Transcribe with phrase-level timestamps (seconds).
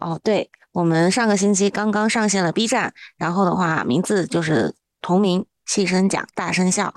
[0.00, 6.92] 哦，对，我们上个星期刚刚上线了 B 站，然后的话，名字就是同名，细声讲，大声笑。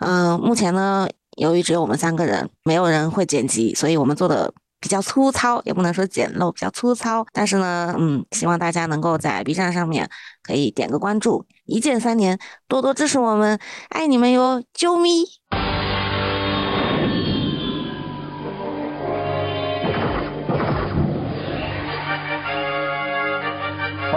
[0.00, 7.24] 嗯，目前呢，由于只有我们三个人，没有人会剪辑，所以我们做的比较粗糙，也不能说简陋，比较粗糙。
[7.32, 10.10] 但是呢，嗯，希望大家能够在 B 站上面
[10.42, 13.58] 可以点个关注，一键三连，多多支持我们，
[13.90, 15.24] 爱你们哟，啾咪！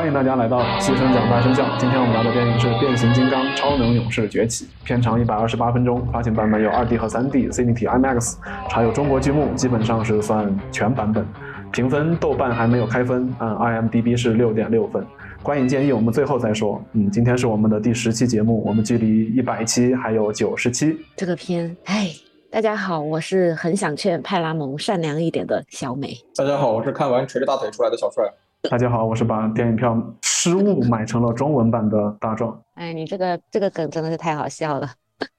[0.02, 1.78] 欢迎大家来到细声讲大声笑。
[1.78, 8.38] 今天我们聊的电影是《变形金刚：超能勇士崛起》，片长一百二十八分钟，发行版本有二 D 和三 D Cinity IMAX，
[8.68, 11.24] 还有中国剧目，基本上是算全版本。
[11.72, 15.06] 评分豆瓣还没有开分，嗯，IMDB 是六点六分。
[15.44, 16.84] 观影建议我们最后再说。
[16.94, 20.98] 嗯，今天是我们的第十期节目，我们距离一百期还有九十期。
[21.16, 22.10] 这个片，哎，
[22.50, 26.18] 大家好，我是很想劝派拉蒙善良一点的小美。
[26.36, 28.24] 大家好，我是看完垂着大腿出来的小帅。
[28.70, 32.58] 大家好，我是把电影票失误 买成了中文版的大壮。
[32.76, 34.88] 哎，你这个这个梗真的是太好笑了。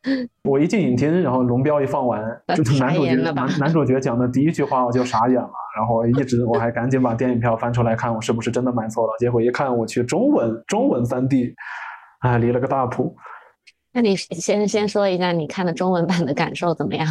[0.44, 2.22] 我一进影厅，然后龙标一放完，
[2.54, 5.50] 就是男主角男男主角讲的第一句话，我就傻眼了。
[5.76, 9.12] 然后一直我还赶紧把电影票翻出来看，我是不是真的买错了？
[9.18, 11.54] 结果一看，我去中文中文三 D，
[12.20, 13.16] 哎，离了个大谱。
[13.92, 17.06] 那你先先说一下你看的中文版的感受怎么样？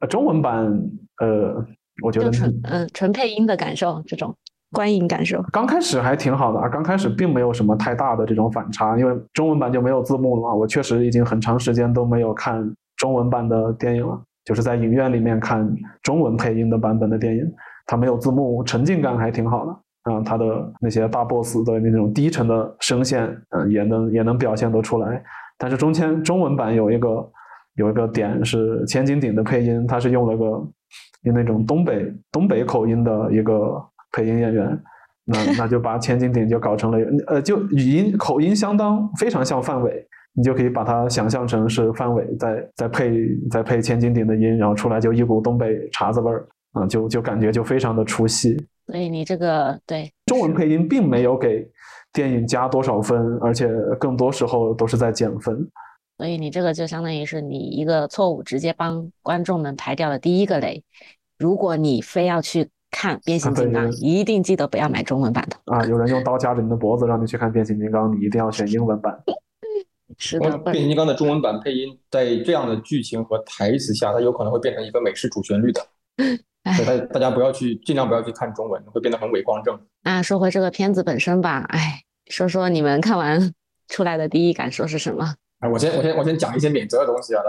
[0.00, 0.66] 呃，中文版
[1.20, 1.64] 呃，
[2.02, 4.34] 我觉得纯嗯纯配音的感受这种。
[4.76, 10.54] 观影感受刚开始还挺好的啊，刚开始并没有什么太大的这种反差，因为中文版就没有字幕了嘛。
[10.54, 15.66] 我确实已经很长时间都没有看中文版的电影了，就是在影院里面看
[16.02, 17.42] 中文配音的版本的电影，
[17.86, 19.76] 它没有字幕，沉浸感还挺好的。
[20.10, 20.44] 嗯，它的
[20.78, 25.22] 那些大 boss 的那种低沉的声线，嗯，也能也能表现得出来。
[25.56, 27.26] 但是中间中文版有一个
[27.76, 30.44] 有一个点是千斤顶的配音，它是用了个
[31.22, 33.82] 用那种东北东北口音的一个。
[34.16, 34.82] 配音演员，
[35.26, 39.92] 那那就把千斤顶就搞成了，呃，就语音口音相当非常像范伟，
[40.32, 48.56] 你就可以把它想象成是范伟在在配在配千斤顶的音，然后出来就一股东北碴子味儿，啊，就就感觉就非常的出戏。
[48.86, 51.68] 所以你这个对中文配音并没有给
[52.14, 53.68] 电影加多少分，而且
[54.00, 55.68] 更多时候都是在减分。
[56.16, 60.82] 所以你这个就相当于是你一个错误，直接帮观众们排掉了第一个雷。
[61.38, 62.70] 如果你非要去。
[62.96, 65.84] 看变形金刚，一定记得不要买中文版的啊！
[65.84, 69.14] 有人用刀夹着你的脖子让你去看变形金刚，你一定要选英文版。
[70.16, 75.86] 是的，变形金刚的中文版配音在这样的剧情和台词下，它有可能会变成一个美式主旋律的。
[76.74, 79.78] 所以大大家不要去，尽量不要去看中文，会变得很伪光正。
[80.02, 83.52] 那说回这个片子本身吧，哎，说说你们看完
[83.88, 85.34] 出来的第一感受是什么？
[85.66, 87.42] 哎，我先我先我先讲一些免责的东西啊，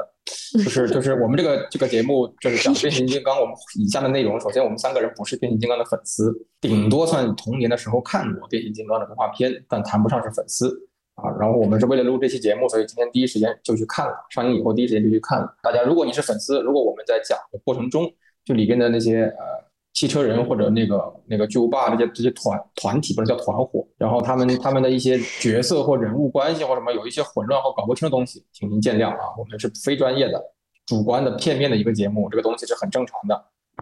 [0.53, 10.67] 就是 就是我们这个这个节目就是讲变形金刚，我们以下的内容，首先我们三个人不是变形金刚的粉丝，顶多算童年的时候看过变形金刚的动画片，但谈不上是粉丝
[11.13, 11.29] 啊。
[11.39, 15.55] 然后我们是为了录这期节目，所以今天第一时间就去看了，上映以后第一时间就去看了。
[15.61, 18.11] 大家如果你是粉丝，如果我们在讲的过程中，
[18.43, 19.66] 就里边的那些呃。
[19.97, 30.39] 汽车人或者那个那个巨无霸这些这些团团体不能叫团伙，然后他们他们的一些角色或人物关系或什么有一些混乱或搞不清的东西，请您见谅啊，我们是非专业的、
[30.85, 33.33] 主观的、片面的一个节目，这个东西是很正常的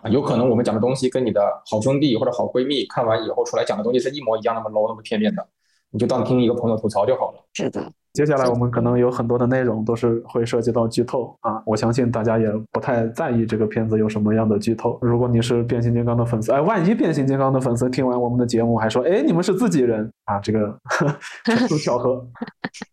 [0.02, 0.10] 啊。
[0.10, 5.46] 有可能我们讲的东西跟你的好兄弟或者好闺蜜看完以后出来讲的东西是一模一样那么 low 那么片面的，
[5.92, 7.46] 你就当听一个朋友吐槽就好了。
[7.52, 7.92] 是的。
[8.16, 14.98] 接下来我们可能有很多的内容都是会涉及到剧透啊，我相信大家也不太在意这个片子有什么样的剧透。
[15.02, 20.80] 如果你是变形金刚的粉丝，哎，万一变形金刚的粉丝听完我们的节目还说，哎，你们是自己人啊，这个
[21.44, 22.26] 纯属巧合。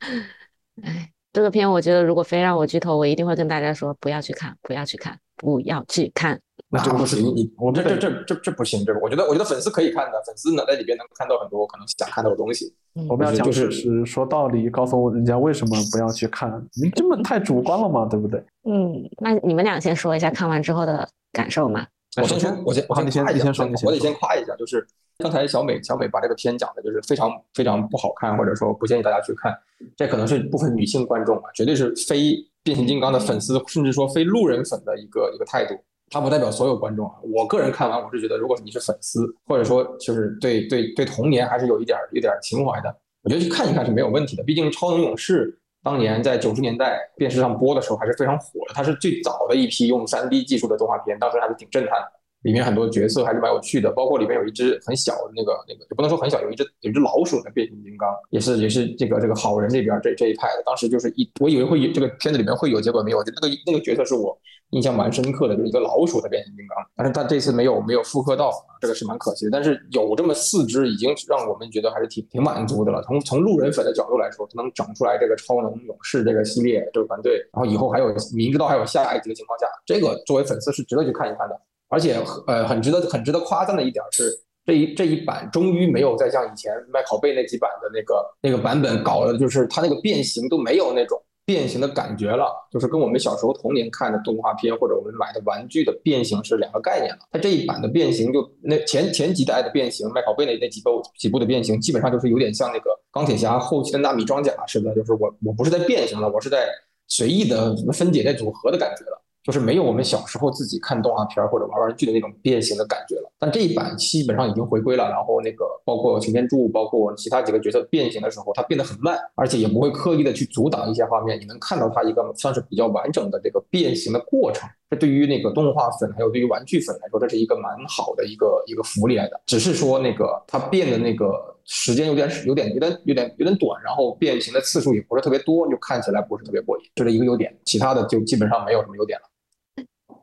[0.83, 6.41] 哎，这个片我觉得如果非让我剧透，我一定会跟大家说不要去看，不要去看，不要去看。
[6.75, 12.75] 那这个不行，你我这这这这这不行，这个我觉得我觉得粉丝可以看的，粉丝呢在里边能看到很多可能想看到的东西。
[13.11, 16.51] 我们要讲事实，说道理，告诉人家为什么不要去看，
[16.83, 18.43] 你这么太主观了嘛，对不对？
[18.65, 21.87] 嗯，那你们俩先说一下看完之后的感受嘛。
[22.17, 23.47] 我先说，我先我先夸一下，
[23.85, 24.87] 我得先夸一下，就是
[25.19, 29.55] 刚才小美小美把这个片讲的就是非常非常不好看，或者说不建议大家去看，
[29.95, 35.75] 这可能是部分女性观众啊，绝对是非变形金刚的粉丝，甚至说非路人粉的一个一个态度。
[36.13, 44.43] 它不代表所有观众啊，我个人看完，我是觉得，如果你是粉丝，或者说就是对对对童年还是有一点一点情怀的，我觉得去看一看是没有问题的。
[44.43, 45.51] 毕竟《超能勇士》
[45.83, 52.13] 当年在九十年代电视上播的时候还是非常火的，它是最早的一批用三 D 技术的动画片，当时还是挺震撼的。
[52.43, 60.63] 里面很多角色还是蛮有趣的，包括里面有一只很小的那个那个，也不能说很小，有一只有一只老鼠的变形金刚，也是也是这个这个好人这边这这一派的。
[60.65, 63.23] 当时就是一我以为会有这个片子里面会有，结果没有。
[63.23, 64.37] 就那个那个角色是我
[64.71, 68.51] 印象蛮深刻的，就是一个老鼠的变形金刚，但是他这次没有没有复刻到，
[68.81, 69.51] 这个是蛮可惜的。
[69.53, 73.03] 但是有这么四只，已经让我们觉得还是挺挺满足的了。
[73.03, 81.61] 从从路人粉的角度来说，他能整出来这个超能勇士这个系列这个团队，然后以后还有明知道还有下一集的情况下，这个作为粉丝是值得去看一看的。
[81.93, 82.17] 而且
[82.47, 84.33] 呃，很值得很值得夸赞的一点是，
[84.65, 97.19] 这一这一版终于没有再像以前麦考贝那几版的那个那个版本搞的，就是它那个变形都没有那种变形的感觉了，就是跟我们小时候童年看的动画片或者我们买的玩具的变形是两个概念了。
[97.31, 106.67] 它这一版的变形就那前前几代的变形，麦考贝那那几部几部的变形，基本上就是有点像那个钢铁侠后期的纳米装甲似的，就是我我不是在变形了，我是在
[107.09, 109.23] 随意的什么分解在组合的感觉了。
[109.43, 115.09] 就是没有我们小时候自己看动画片或者玩玩具的那种变形的感觉了，但这一版基本上已经回归了。
[115.11, 124.69] 然后那个包括擎天柱，包括其他几个角色变形的时候，它变得很慢，而且也不会刻意的去阻挡一些画面，你能看到它一个算是比较完整的这个变形的过程。
[124.91, 129.41] 这对于那个动画粉还有对于玩具粉来说，这是一个蛮好的一个一个福利来的。
[129.47, 137.53] 只是说那个它变的那个时间有点有点有点有点有点短，然后变形的次数也不是特别多，就看起来不是特别过瘾，这是一个优点。
[137.65, 139.32] 其他的就基本上没有什么优点了。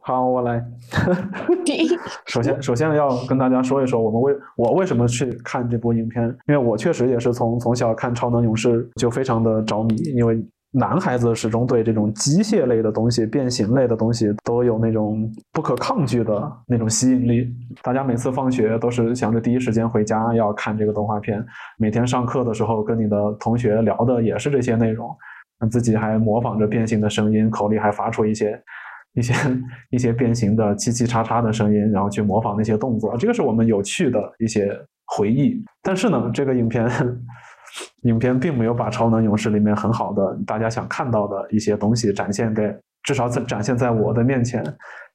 [0.10, 0.60] 好，我来。
[2.26, 17.48] 首先，首先要跟大家说一说，我们为我为什么去看这部影片，因为我确实也是从从小看超能勇士就非常的着迷，因为男孩子始终对这种机械类的东西、变形类的东西都有那种不可抗拒的那种吸引力。
[17.84, 21.46] 大家每次放学都是想着第一时间回家要看这个动画片，
[21.78, 25.16] 每天上课的时候跟你的同学聊的也是这些内容，
[25.70, 28.60] 自己还模仿着变形的声音，口里还发出一些。
[29.20, 29.34] 一些
[29.92, 34.74] 一些变形的叽叽喳喳的声音，然后去模仿那些动作，这个是我们有趣的一些
[35.06, 35.62] 回忆。
[35.84, 36.90] 但是呢，这个影片
[38.04, 44.64] 影片并没有把《超能勇士》里面很好的大家想看到的一些东西展现给，至少在展现在我的面前。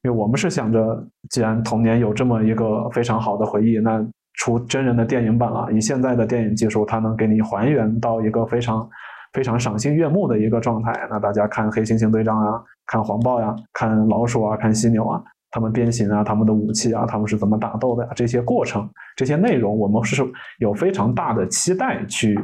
[0.03, 4.05] 因为我们是想着，既然童年有这么一个非常好的回忆，那
[4.35, 8.87] 出真人的电影版了，以现在的电影技术，它能给你还原到一个非常
[9.33, 11.07] 非常赏心悦目的一个状态。
[11.09, 12.63] 那大家看《黑猩猩队长》啊。
[12.87, 15.21] 看黄豹呀，看老鼠啊，看犀牛啊，
[15.51, 18.11] 他们变形啊，他们的武器啊，他们是怎么打斗的呀？
[18.15, 20.23] 这些过程，这些内容，我们是
[20.59, 22.39] 有非常大的期待去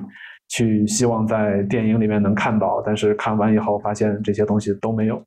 [0.50, 5.22] 去希望在电影里面能看到，但是看完以后发现这些东西都没有，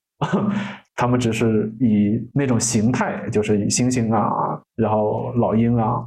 [0.97, 6.05] 他们只是以那种形态，就是以猩猩啊，然后老鹰啊，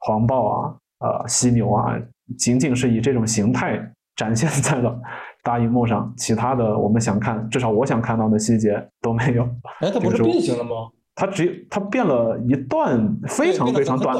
[0.00, 1.96] 黄豹啊，呃，犀牛啊，
[2.38, 3.80] 仅仅是以这种形态
[4.16, 5.00] 展现在了。
[5.42, 9.42] 大荧幕上，其他的我们想看，至少我想看到的细节都没有。
[9.80, 10.70] 哎，它不是变形了吗？
[11.14, 14.16] 它只有它变了一段非常非常短、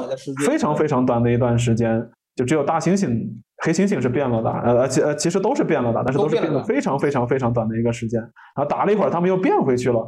[0.47, 2.07] 非常非常短的一段时间，
[2.37, 3.27] 就只有大猩猩。
[3.63, 10.01] 黑猩猩是变了的，呃，其呃其实都是变了的，但是都是变了非常非常非常短的一个时间，然后打了一会儿，他们又变回去了。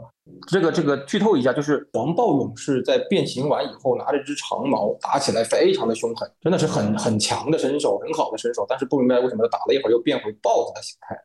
[0.48, 8.64] 这个这个剧透一下，就是黄暴勇士在变形完以后，拿着一只长矛打起来非常的凶狠，真的是很很强的身手，很好的身手。
[8.68, 11.16] 但是不明白为什么打了一会儿又变回豹子的形态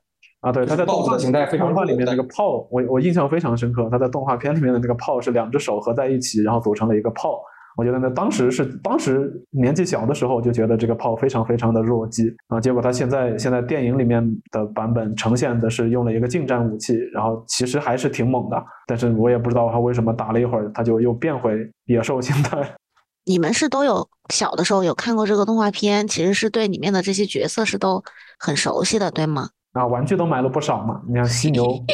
[0.41, 0.51] 啊？
[0.51, 3.87] 对，他在豹子的形态非常动画里面那个炮，我我印象非常深刻。
[3.89, 7.41] 他在动画片里面的那个炮是两只手合在一起，然后组成了一个炮。
[7.77, 22.75] 我觉得呢，当时是当时年纪小的时候就觉得这个炮非常非常的弱鸡啊，结果他现在现在电影里面的版本呈现的是用了一个近战武器，然后其实还是挺猛的，但是我也不知道他为什么打了一会儿他就又变回野兽形态。
[23.25, 28.03] 你们是都有小的时候有看过这个动画片，其实是对里面的这些角色是都
[28.39, 29.49] 很熟悉的，对吗？
[29.77, 30.99] 啊，玩具都买了不少嘛！
[31.07, 31.63] 你看犀牛，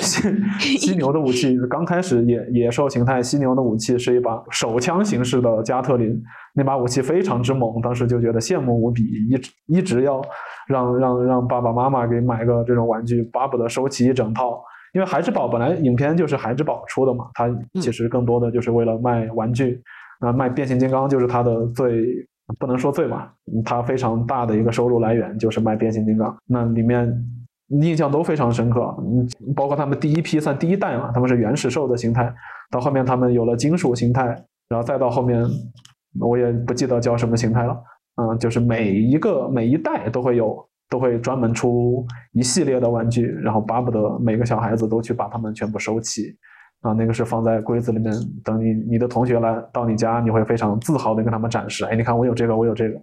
[0.57, 6.17] 犀牛的武器刚开始野野兽形态，犀牛的武器是一把手枪形式的加特林，
[6.53, 10.21] 那把武器非常之猛，当时就觉得羡慕无比，一直一直要
[10.65, 14.63] 让让让爸爸妈妈给买个这种玩具，巴不得收齐一整套。
[14.93, 17.49] 因为孩之宝本来影片就是孩之宝出的嘛，它
[17.81, 19.81] 其实更多的就是为了卖玩具，
[20.21, 22.05] 啊，卖变形金刚就是它的最
[22.57, 23.27] 不能说最嘛，
[23.65, 27.13] 它非常大的一个收入来源就是卖变形金刚，那里面。
[27.82, 32.34] 印象都非常深刻，嗯，包括他们第一批算第一代嘛，他们是原始兽的形态，
[32.70, 34.25] 到后面他们有了金属形态，
[34.70, 35.44] 然后再到后面，
[36.20, 37.75] 我也不记得叫什么形态了，
[38.22, 46.36] 嗯，就是每一个每一代都会有，都会专门出一系列的玩具，然后巴不得每个小孩子都去把它们全部收齐，
[46.82, 48.13] 啊，那个是放在柜子里面，
[48.44, 53.01] 等你你的同学来到你家，你会非常自豪的跟他们展示，哎，你看我有这个，我有这个。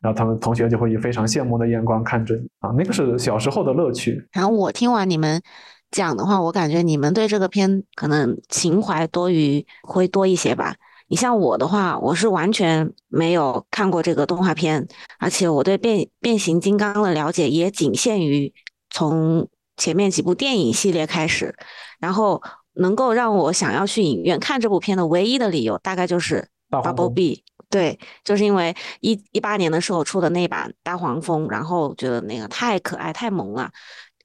[0.00, 4.26] 然后他们同学就会以非常羡慕的眼光看着你啊，那个是小时候的乐趣。
[4.32, 5.42] 然后我听完你们
[5.90, 10.74] 讲的话，我感觉你们对这个片可能情怀多于会多一些吧，
[11.08, 14.88] 你像我的话，我是完全没有看过这个动画片，
[15.18, 18.52] 而且我对变变形金刚的了解也仅限于
[18.88, 21.54] 从前面几部电影系列开始，
[21.98, 22.40] 然后
[22.74, 27.44] 能够让我想要去影院看这部片的唯一的理由，大概就是 Bubble 蜂 B。
[27.70, 33.70] 对，就是因为一一八年的时候出的那版大黄蜂，然后觉得那个太可爱、太萌了。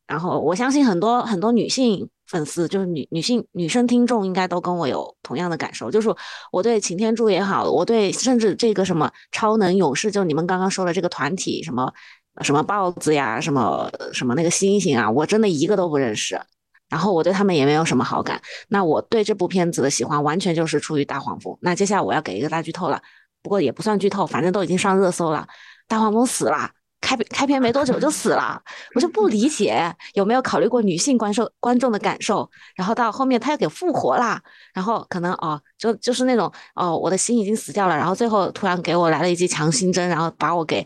[0.07, 6.09] 然后我相信很多很多女性粉丝，就是女女性女生听众，应该都跟我有同样的感受，就是
[6.51, 11.93] 我对擎天柱也好，我对甚至这个什么超能勇士，就你们刚刚说的这个团体，什么
[12.41, 16.39] 什么豹子呀，什么什么那个星星啊，我真的一个都不认识。
[16.87, 18.39] 然后我对他们也没有什么好感。
[18.69, 21.57] 那我对这部片子的喜欢，完全就是出于大黄蜂。
[21.61, 23.01] 那接下来我要给一个大剧透了。
[23.45, 25.47] 不过也不算剧透，反正都已经上热搜了。
[25.87, 26.67] 大黄蜂死了，
[26.99, 28.59] 开开篇没多久就死了，
[28.95, 32.49] 我就不理解有没有考虑过女性观受观众的感受。
[32.75, 34.41] 然后到后面他又给复活啦，
[34.73, 40.83] 然后可能哦，就就是那种哦，我的心已经死掉了，然后最后突然给我来了一剂强心针，然后把我给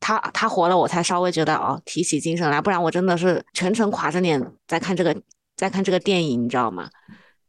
[0.00, 5.16] 他他活了，我才稍微觉得哦提起精神来，不然我真的是全程垮着脸在看这个
[5.56, 6.90] 在看这个电影，你知道吗？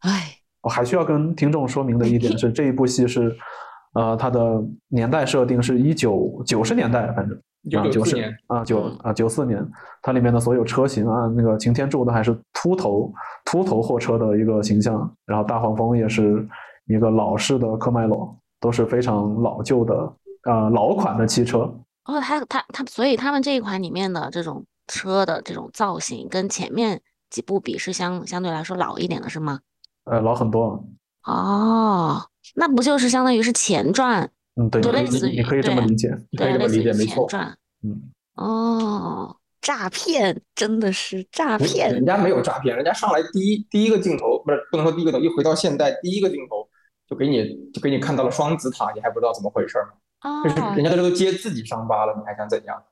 [0.01, 3.35] 唉，我还需要跟听众说明的一点是，这一部戏是。
[3.93, 7.37] 呃，它的年代设定是一九九十年代，反正
[7.81, 9.65] 啊九四年啊九啊九四年，
[10.01, 16.47] 它里面的所有车型啊，那个擎天柱的还是秃头秃头货车的一个形象，然后大黄蜂也是
[16.85, 21.59] 一个老式的科迈罗，都是非常老旧的啊老款的汽车。
[22.05, 29.59] 哦，他他他，所以他们这一款里面的这种车的这种造型，跟前面几部比是相相对来说老一点的，是吗？
[30.05, 30.83] 呃，老很多。
[31.25, 32.21] 哦。
[32.55, 34.29] 那不就是相当于是前传？
[34.55, 37.57] 嗯，对，就类似于你可以这么理解，你可以这么理解前传。
[37.83, 41.91] 嗯，哦，诈骗真的是诈骗？
[41.93, 46.67] 人家没有诈骗，人家上来第一第一个镜头不是不能说第一个镜头，一回到现代第一个镜头
[47.07, 49.93] 就给你就给你看到了双子塔，你还不知道怎么回事吗？
[50.29, 52.83] 哦，就是人家都揭自己伤疤了，你还想怎样？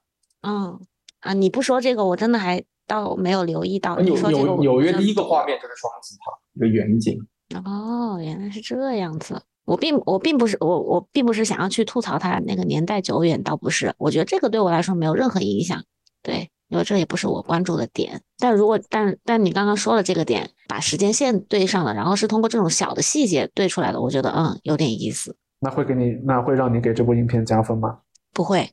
[0.42, 0.80] 嗯
[1.20, 4.00] 啊，你不说这个，我真的还倒没有留意到。
[4.00, 7.20] 纽纽纽约第一个画面就是双子塔一个远景。
[7.66, 9.42] 哦，原来是这样子。
[9.66, 13.94] 我并我并不是我我并不是想要去吐槽它那个年代久远，倒不是。
[13.98, 15.84] 我觉得这个对我来说没有任何影响，
[16.24, 18.22] 对，因为这也不是我关注的点。
[18.40, 25.36] 但如果但但你刚刚说了这个点，把时间线对上了，然后是通过这种小的细节对出来的，我觉得嗯有点意思。
[25.60, 28.00] 那会给你那会让你给这部影片加分吗？
[28.34, 28.72] 不会，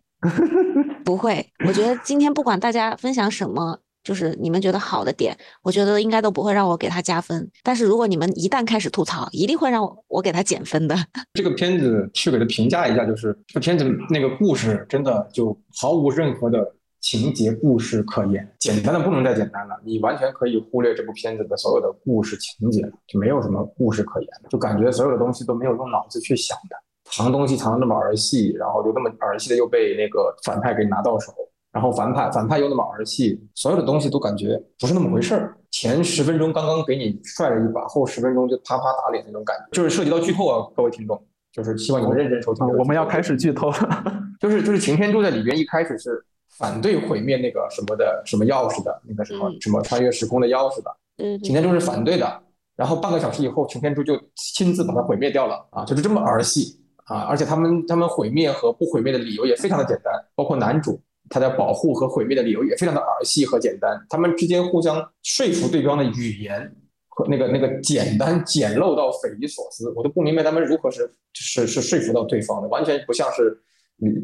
[1.05, 1.47] 不会。
[1.67, 3.81] 我觉得今天不管大家分享什么。
[4.07, 7.51] 就是你们觉得好的点，我觉得应该都不会让我给他加分。
[7.65, 10.95] 但是如果你们一旦开始吐槽，一定会让我我给他减分的。
[11.35, 16.65] 这个片子去给他评价一下，就是这个片子那个故事真的就毫无任何的
[17.01, 19.75] 情节故事可言，简单的不能再简单了。
[19.85, 26.77] 你完全可以忽略这部片子的所有的故事情节，就没有什么故事可言，就感觉所有的东西都没有用脑子去想的，
[27.11, 31.33] 藏东西藏的那么儿戏，然后就那么儿戏的又被那个反派给拿到手。
[31.77, 35.55] 然后反派反派又那么儿戏，所有的东西都感觉不是那么回事儿。
[35.71, 42.67] 前十分钟刚刚给你帅了一把，后十分钟就啪啪打脸那种感觉，就是涉及到剧透啊，各位听众，就是希望你们认真收听。
[42.79, 44.05] 我们要开始剧透了，
[44.41, 46.25] 就是就是擎天柱在里边一开始是
[46.57, 52.41] 反对毁灭那个什么的什么钥匙的那个什么什么穿越时空的钥匙的，嗯，擎天柱是反对的。
[52.75, 60.99] 然后半个小时以后，擎天柱就亲自把它毁灭掉了啊，就是这么儿戏啊，而且他们他们毁灭和不毁灭的理由也非常的简单，包括男主。
[61.29, 66.73] 他的保护和毁灭的理由也非常的儿戏和简单，他们之间互相说服对方的语言
[67.09, 73.59] 和那个那个简单简陋到匪夷所思，我都不明白他们如何是是是说服到对方的，完全不像是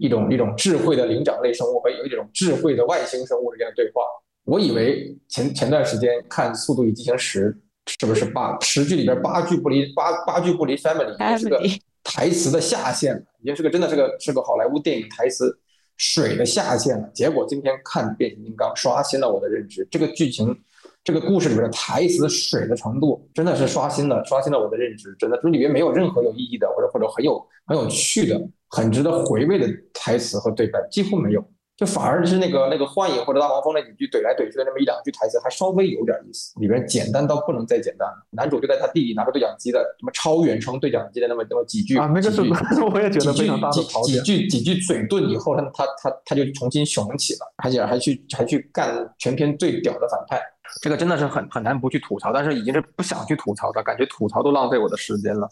[0.01, 4.03] 一种一种智慧的灵长类生物和有一种智慧的外星生物之间的对话。
[4.45, 7.53] 我以为前前段时间看《速度与激情十》，
[7.87, 11.61] 是不是八十句里边八句不离八八句不离 family，也是个
[12.05, 15.59] 台词的下限了，已经是个真的是个是个好莱坞电影台词。
[16.05, 20.53] 水的下限了，结果今天看变形金刚刷新了我的认知，这个剧情，
[21.05, 28.37] 这个故事里面的台词水的程度真的是刷新了，刷新了我的认知，真的，这里面没有任何有意义的或者或者很有很有趣的、
[28.69, 31.52] 很值得回味的台词和对白，几乎没有。
[31.83, 36.55] 就反而是那个那个幻影或者大黄蜂那几句怼来怼去的那么一两句台词，还稍微有点意思。
[36.61, 38.25] 里边简单到不能再简单了。
[38.31, 42.41] 男主就在他弟弟拿着对讲机的什么超远程对讲机的那么那么几句啊，那个是
[42.95, 50.41] 我也觉得非常大的几句几句嘴遁以后，他他他他就重新雄起了，而且还去还去干全片最屌的反派。
[50.81, 55.49] 这个真的是很很难不去吐槽，但是已经是不想去吐槽的，感觉吐槽都浪费我的时间了。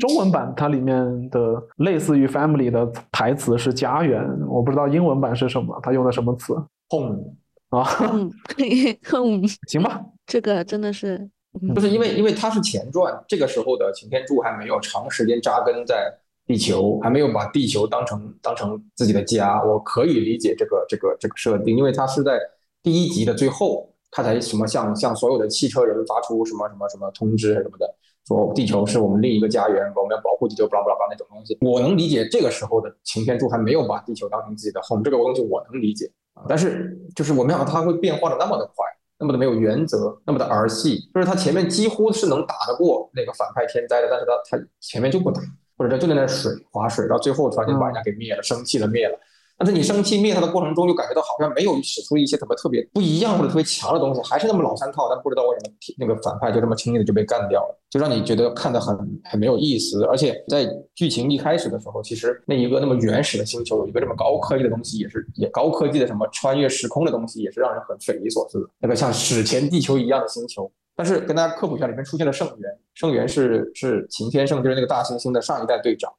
[0.00, 6.54] 中文版它里面的类似于 family 的台词是家园，我不知道英文版是什么，它用的什么词
[6.88, 7.34] ？home
[7.70, 8.30] 啊，home，
[9.68, 11.30] 行吧，这个真的是
[11.74, 16.12] 就是因为因为它是前传，这个时候的擎天柱还没有长时间扎根在
[16.46, 22.38] 地球，还没有把地球当成当成自己的家，我可以理解这个这个这个设定，因为它是在
[22.82, 27.92] 第一集的最后，他才什么向向所有的汽车人发出什么什么什么通知什么的，
[28.28, 36.08] 说地球是我们另一个家园，我们要保护地球，巴拉巴拉巴那种东西，我能理解这个时候的擎天柱还没有把地球当成自己的 home，这个东西我能理解，
[36.48, 38.86] 但是就是我没想到他会变化的那么的快。
[39.16, 45.40] 那么的没有原则，那么的儿戏，就是他前面几乎是能打得过那个反派天灾的，但是他他前面就不打，
[45.78, 49.16] 或者他就在那水划水，到最后突然间把人家给灭了，生气了灭了。
[49.56, 55.08] 但是你生气灭他的过程中，就感觉到好像没有使出一些什么特别不一样或者特别强的东西，还是那么老三套。
[55.08, 60.04] 但不知道为什么那个反派就这么轻易的就被干掉了，就让你觉得看得很很没有意思。
[60.04, 68.68] 而且在剧情一开始的时候，其实那一个那么原始的星球，有一个这么高科技的东西，也是也高科技的什么穿越时空的东西，也是让人很匪夷所思的。
[68.80, 76.12] 那个像史前地球一样的星球，但是跟大家科普一下，里面出现了圣元，圣元是是擎天圣，就是那个大猩猩的上一代队长。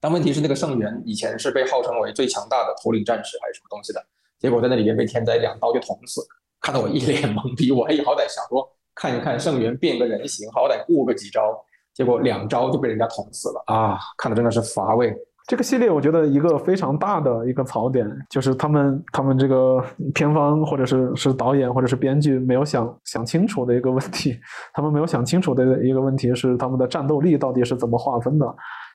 [0.00, 4.04] 但问题是，那个圣元以前是被号称为最强大的头领战士还是什么东西的，
[4.38, 6.20] 结果在那里边被天灾两刀就捅死，
[6.60, 7.72] 看得我一脸懵逼。
[7.72, 11.56] 我还好歹想说看一看圣元变个人形，好歹过个几招，
[11.94, 13.98] 结果两招就被人家捅死了啊！
[14.16, 15.16] 看的真的是乏味。
[15.46, 19.82] 这个系列我觉得一个非常大的一个槽点，就是他们他们这个
[20.14, 24.38] 片方或者是是导演或者是编剧没有想想清楚的一个问题，
[24.74, 28.46] 他们没有想清楚的一个问题是他们的战斗力到底是怎么划分的。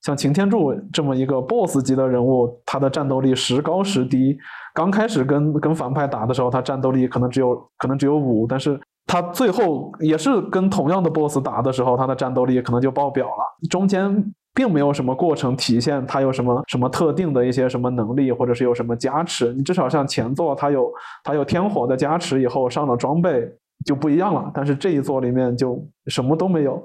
[0.04, 4.38] 像擎天柱这么一个 BOSS 级的人物，他的战斗力时高时低。
[4.74, 13.68] 刚开始跟跟反派打的时候，他战斗力可能只有可能只有五，但是他最后也是跟同样的 BOSS 打的时候，他的战斗力可能就爆表了。
[13.70, 19.54] 中间并没有什么过程体现他有什么什么特定的一些什么能力，或者是有什么加持。
[19.54, 20.92] 你至少像前作，他有
[21.24, 23.50] 他有天火的加持以后上了装备
[23.86, 26.84] 就不一样了，但是这一作里面就什么都没有。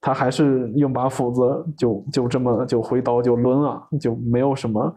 [0.00, 1.42] 他还是用把斧子，
[1.76, 4.94] 就就这么就挥刀就抡啊，就没有什么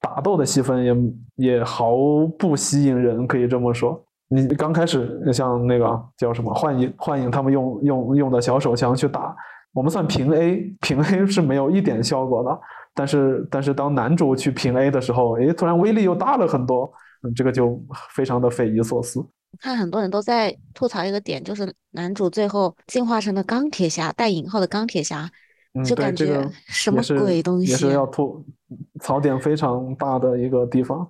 [0.00, 0.96] 打斗的戏份，也
[1.56, 1.94] 也毫
[2.38, 4.02] 不吸引人，可以这么说。
[4.28, 9.34] 你刚开始像那个叫什么幻影，幻影他们用用用的小手枪去打，
[9.72, 12.58] 我们算平 A， 平 A 是没有一点效果的。
[12.94, 16.90] 但是但是当男主去平 A 的时候，诶，突然威力又大了很多，
[17.36, 17.78] 这个就
[18.14, 19.24] 非常的匪夷所思。
[19.58, 25.30] 看很多人都在吐槽一个点，就是男主最后进化成了钢铁侠，带引号的钢铁侠，
[25.84, 28.44] 就感觉什么鬼东西，也是要吐
[29.00, 31.08] 槽点非常大的一个地方，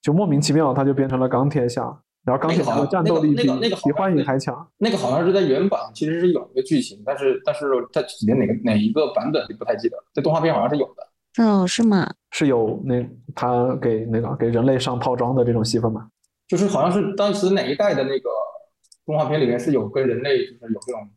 [0.00, 1.82] 就莫名其妙他就变成了钢铁侠，
[2.24, 3.46] 然后钢铁侠的战斗力比
[3.84, 4.66] 比幻影还强。
[4.78, 11.44] 那个好像是在原版其实是有一个剧情，但是但是在里面哪个哪一个版本就不太记得，在动画片好像是有的。
[11.44, 12.10] 哦，是吗？
[12.30, 16.08] 是有那他给那个给人类上套装的这种戏份吗？
[16.48, 18.28] 就是好像是当时哪一代的那个
[19.04, 21.08] 动画片里面是有跟人类就是有这种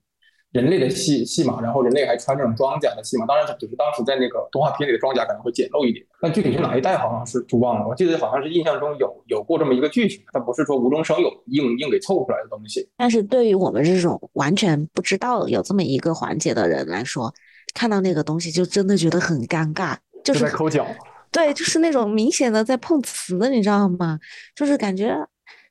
[0.51, 3.25] 人类的戏戏码，然后人类还穿这种装甲的戏码。
[3.27, 6.03] 当然，只是当时在那个动画片里的装甲可能会简陋一点。
[6.19, 7.87] 但具体是哪一代，好像是就忘了。
[7.87, 12.89] 我记得好像是印象中有有过这么一个剧情，但不是说无中生有硬硬给凑出来的东西。
[12.97, 17.31] 但是对于我们这种完全不知道有这么一个环节的人来说，
[17.75, 20.83] 看到那个东西就真的觉得很尴尬，就是在抠脚。
[21.31, 24.19] 对，就是那种明显的在碰瓷，你知道吗？
[24.55, 25.15] 就是感觉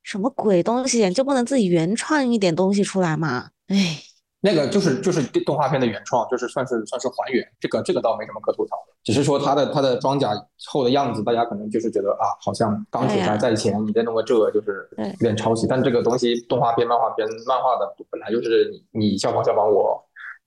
[0.02, 3.50] 什么鬼东西，就不能自己原创一点东西出来吗？
[3.68, 3.98] 哎，
[4.40, 10.30] 那个就是就是动画片的原创，就是算是算是还原，这个这个倒没什么可吐槽的，只是说它的它的装甲
[10.66, 15.66] 后的样子，大家可能就是觉得啊，好像钢铁侠在前，你再弄个这，就是有点抄袭。
[15.66, 20.00] 但这个东西动画片、漫画片、漫画的本来就是你你效仿效仿我，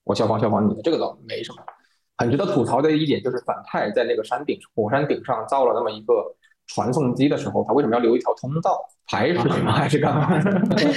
[0.04, 1.62] 我效仿效仿你的，这个倒没什么。
[2.22, 6.12] 很值得吐槽的一点就是反派在那个山顶火山顶上造了那么一个
[6.68, 9.72] 传送机的时候，他为什么要留一条通道排水吗？
[9.72, 10.40] 还是干嘛？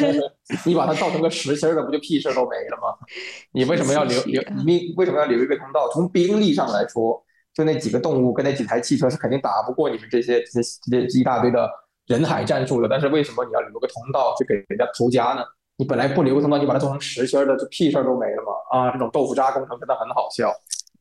[0.64, 2.96] 你把它造成个实心的，不就屁事都没了吗？
[3.52, 4.42] 你为什么要留留？
[4.64, 5.90] 你为什么要留一个通道？
[5.90, 7.22] 从兵力上来说，
[7.54, 11.68] 就那几个动物跟那几台汽车是肯定打不过你们这些这些这一大堆的
[12.06, 12.88] 人海战术的。
[12.88, 15.44] 但是为什么你要留个通道去给人家投家呢？
[15.78, 18.52] 你本来不留个通道，你把它做成实心的，就屁事都没了吗？
[18.70, 20.54] 啊，这种豆腐渣工程真的很好笑。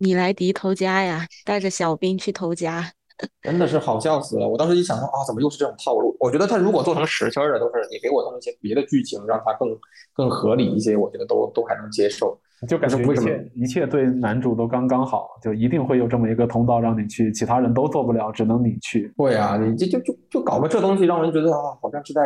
[0.04, 2.84] 米莱迪偷家呀，带着小兵去偷家，
[3.40, 4.46] 真的是好笑死了。
[4.46, 6.14] 我当时一想说啊，怎么又是这种套路？
[6.20, 9.66] 我觉得他如果做成实心的，都是你给我弄一些别的剧情，让他更
[10.12, 12.38] 更合理一些，我觉得都都还能接受。
[12.68, 19.10] 就感觉为什么一切对男主都刚刚好，就一定会有这么一个通道让你去，其他人都做不了，只能你去。
[19.16, 22.22] 对啊，你这就就就搞个这东西，让人觉得啊，好像是在，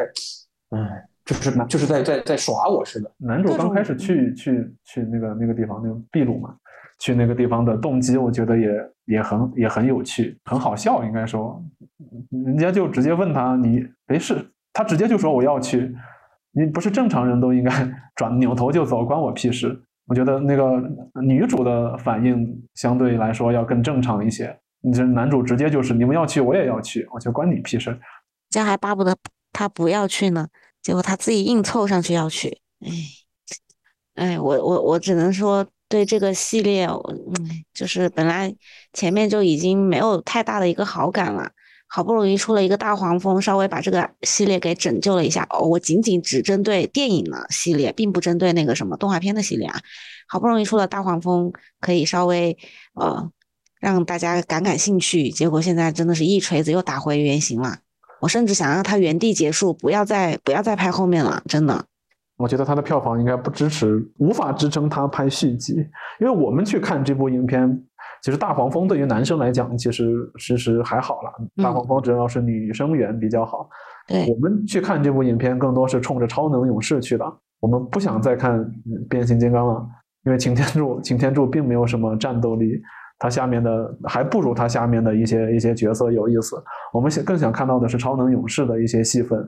[0.70, 3.12] 哎，就是就是在在在耍我似的。
[3.18, 6.56] 男主刚开始去去去那个那个地方，那个秘鲁嘛。
[6.98, 8.68] 去那个地方的动机，我觉得也
[9.06, 11.04] 也很也很有趣，很好笑。
[11.04, 11.62] 应该说，
[12.30, 15.94] 人家就直接问他，你没事，他直接就说我要去。
[16.52, 17.70] 你不是正常人都应该
[18.16, 19.80] 转扭头就走，关我屁事。
[20.06, 20.82] 我觉得那个
[21.22, 24.58] 女主的反应相对来说要更正常一些。
[24.80, 27.96] 你这男主直接就是你们要去，我也要去，我就关你屁事。
[28.48, 29.14] 这样还巴不得
[29.52, 30.48] 他不要去呢，
[30.80, 32.58] 结果他自己硬凑上去要去。
[32.80, 32.90] 哎，
[34.14, 38.54] 哎，我我我只能说对这个系列，嗯，就是本来
[38.92, 41.50] 前面就已经没有太大的一个好感了。
[41.90, 45.46] 好不容易出了一个大黄蜂，稍微把这个系列给拯救了一下。
[45.48, 49.80] 哦，我仅仅只针对电影的系列，并不针对那个什么动画片的系列啊。
[50.28, 52.58] 好不容易出了大黄蜂，可以稍微
[52.92, 53.30] 呃
[53.80, 57.78] 让大家感感兴趣，结果现在真的是一锤子又打回原形了。
[58.20, 61.86] 我甚至想让它原地结束，不要再不要再拍后面了，真的。
[62.38, 65.74] 我觉得它的票房应该不支持，无法支撑它拍续集，
[66.20, 67.84] 因为我们去看这部影片。
[68.22, 71.30] 其实大黄蜂对于男生来讲，其实其实还好了。
[71.62, 73.68] 大黄蜂主要是女生缘比较好。
[74.08, 77.24] 对，我们去看这部影片更多是冲着超能勇士去的。
[77.60, 78.64] 我们不想再看
[79.08, 79.86] 变形金刚了，
[80.24, 82.80] 因为擎天柱擎天柱并没有什么战斗力，
[83.18, 86.56] 它下面的还不如它下面的一些一些角色有意思。
[86.92, 89.38] 我们想更想看到的是超能勇士的一些戏份，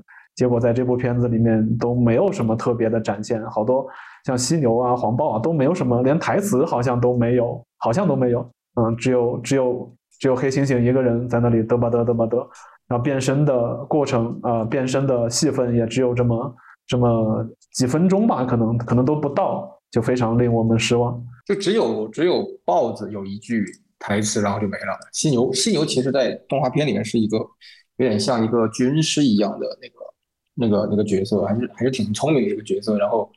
[0.40, 3.86] 结果在这部片子里面都没有什么特别的展现，好多
[4.24, 8.40] 像犀牛啊、黄豹啊都没有什么，连台词好像都没有，好像都没有。
[8.76, 12.38] 嗯，只有只有只有黑猩猩一个人在那里嘚吧嘚嘚吧嘚，
[12.88, 16.54] 然后变身的过程啊，变身的戏份也只有这么
[16.86, 21.22] 这么几分钟吧，可能可能都不到，就非常令我们失望。
[21.44, 23.62] 就只有只有豹子有一句
[23.98, 24.98] 台词，然后就没了。
[25.12, 27.36] 犀牛犀牛其实在动画片里面是一个
[27.98, 29.99] 有点像一个军师一样的那个
[30.60, 33.28] 那个那个角色，还是还是挺聪明的一个角色，然后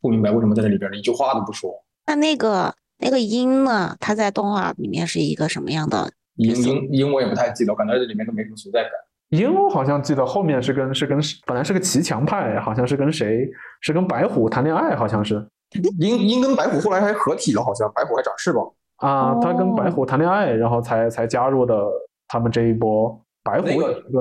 [0.00, 1.72] 不明白为什么在这里边一句话都不说。
[2.06, 2.74] 那那个。
[3.04, 3.96] 那个鹰呢？
[3.98, 6.54] 它在动画里面是一个什么样的鹰？
[6.54, 8.92] 鹰鹰我也不太记得，我感觉这里面都没什么存在感。
[9.30, 13.50] 鹰我好像记得后面是跟是跟本来是个骑墙派，好像是跟谁？
[13.80, 15.44] 是跟白虎谈恋爱，好像是。
[15.98, 19.36] 鹰鹰跟白虎后来还合体了，好像白虎还长翅膀啊。
[19.42, 21.84] 他跟白虎谈恋爱，然后才才加入的
[22.28, 23.20] 他们这一波。
[23.42, 23.66] 白虎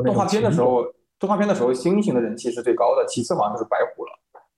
[0.01, 0.83] 动画片的时候，
[1.21, 4.11] 动画片的时候，猩猩的人气是最高的，其次好像就是白虎了。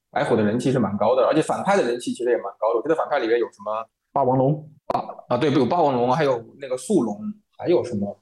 [0.10, 2.78] 白虎的人气是蛮高的，而且反派的人气其实也蛮高的。
[2.78, 3.86] 我记得反派里面有什么？
[4.14, 7.20] 霸王龙啊啊，对，有霸王龙，还有那个速龙，
[7.58, 8.16] 还有什么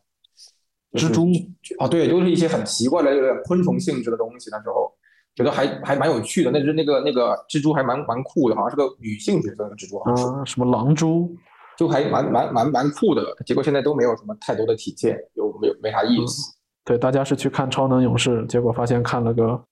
[0.93, 1.27] 蜘蛛
[1.77, 1.87] 啊？
[1.87, 4.49] 对，都是一些很奇怪的、有点昆虫性质的东西。
[4.49, 4.91] 那时候
[5.35, 6.49] 觉得还还蛮有趣的。
[6.49, 11.29] 那只那个那个蜘蛛还蛮蛮酷的，好像是个女性角色的蜘蛛啊，什么狼蛛，
[11.77, 13.35] 就还蛮蛮蛮蛮酷的。
[13.45, 16.57] 结果现在都没有什么太多的体现，又没有没啥意思。
[16.83, 19.63] 对，大家是去看超能勇士，结果发现看了个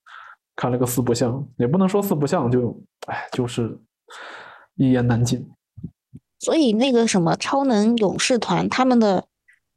[0.56, 3.80] 看了个四不像，也不能说四不像，就哎，就是
[4.76, 5.50] 一言难尽。
[6.39, 9.26] 所以那个什么超能勇士团，他们的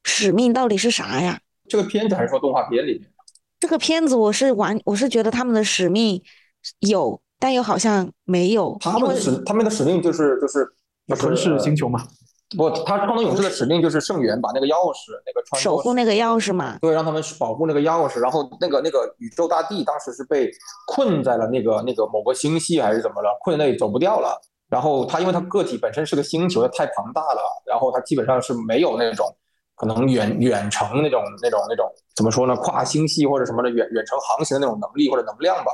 [0.04, 1.40] 使命到底是啥呀？
[1.68, 3.08] 这个片子还是说动画片里面？
[3.58, 6.22] 这个片子我是完，我是觉得他们的使命
[6.80, 8.76] 有，但又好像没有。
[8.80, 10.68] 他们的使他们的使命就是就是
[11.16, 12.06] 吞噬星球嘛？
[12.56, 16.78] 不，他创能勇士的使命就是圣元把那个钥匙那个穿守护那个钥匙嘛？
[16.80, 18.18] 对，让他们保护那个钥匙。
[18.20, 20.50] 然后那个那个宇宙大帝当时是被
[20.86, 23.36] 困在了那个那个某个星系还是怎么了？
[23.42, 24.40] 困在那里走不掉了。
[24.68, 29.26] 然后他，因为他个体本身是个星球，它太庞大了，然后他基本上是没有那种
[29.74, 31.86] 可能远远程那种那种那种
[32.16, 32.56] 怎么说呢？
[32.56, 35.72] 跨星系或者什么的远远程航行的那种能力或者能量吧。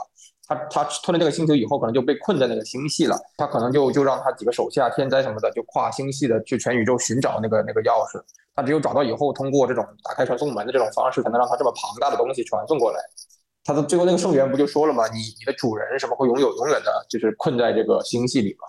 [0.49, 3.17] 他他吞了这个星球以后，可能就被困在那个星系了。
[3.37, 8.19] 他可能就就让他几个手下天灾什么的，就跨星系的去全宇宙寻找那个那个钥匙。
[8.57, 12.99] 他只有找到以后，通过这种打开传送门的这种方式，才能让他这么庞大的东西传送过来。
[13.63, 15.07] 他的最后那个圣元不就说了吗？
[15.09, 18.67] 你你的主人什么会拥有永远的，就是困在这个星系里吗？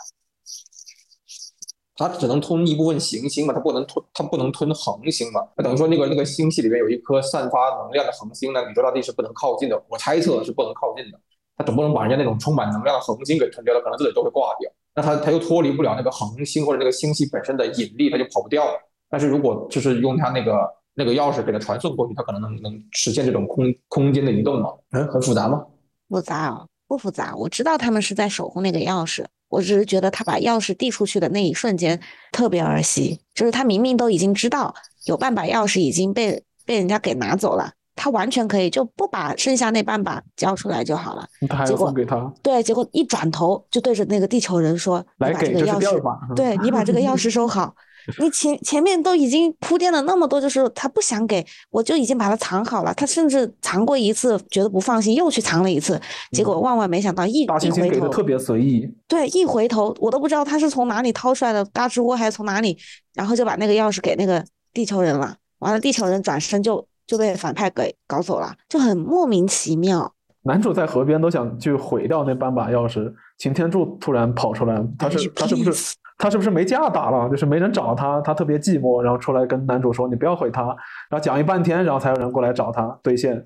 [1.96, 5.48] 它只能吞一部分行星嘛，它不能吞，它不能吞恒星嘛。
[5.56, 9.82] 那等于说那个那个星系里面有一颗散发能量的恒星呢，宇宙大地是不能靠近的。
[9.88, 11.20] 我猜测是不能靠近的。
[11.60, 14.72] 他总不能把人家那种充满能量的恒星给吞掉了，可能自己都会挂掉。
[14.96, 18.72] 那他他又脱离不了那个恒星或者那个星系本身的引力，他就跑不掉了。
[19.10, 20.58] 但是如果就是用他那个
[20.96, 24.70] 那个钥匙给他传送过去，他可能能能实现这种空空间的移动嘛？
[24.92, 25.64] 嗯，很复杂吗？
[26.08, 27.36] 复杂哦，不复杂。
[27.36, 29.26] 我知道他们是在守护那个钥匙。
[29.50, 32.00] 我只是觉得他把钥匙递出去的那一瞬间
[32.32, 41.28] 特别儿戏，就是他明明都已经知道有半把钥匙已经被被人家给拿走了，他完全可以就不把剩下那半把交出来就好了。
[41.68, 47.76] 结果给他对，结果一转头就对着那个地球人说：“来把这个钥匙，对你把这个钥匙收好。
[48.18, 52.94] ”你前前面都已经铺垫了那么多，就是他不想给我就已经把它藏好了。
[52.94, 56.00] 他甚至藏过一次，觉得不放心，又去藏了一次。
[56.32, 58.90] 结果万万没想到，一一回头特别随意。
[59.10, 62.76] 对，一回头我都不知道他是从哪里掏出来的嘎吱窝，还是从哪里，
[63.14, 65.36] 然后就把那个钥匙给那个地球人了。
[65.60, 70.14] 完了，地球人转身就就被反派给搞走了，就很莫名其妙。
[70.44, 77.28] 男主在河边都想去毁掉那半把钥匙，擎天柱突然跑出来，他是他是不是他是不是没架打了？
[77.28, 80.62] 就是没人找他，他特别寂寞，然后出来跟男主说：“你不要毁他。”
[81.10, 83.44] 然后讲一半天，然后才有人过来找他兑现。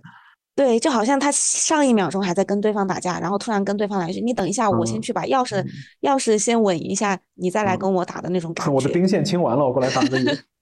[0.57, 5.65] 对，就好像他上一秒钟还在跟对方打架，然后突然跟对方来一句：“你等一下，我先去把钥匙
[6.01, 10.09] 钥匙先稳一下，你再来跟我打的那种感觉。”我的兵线清完了，我过来打你。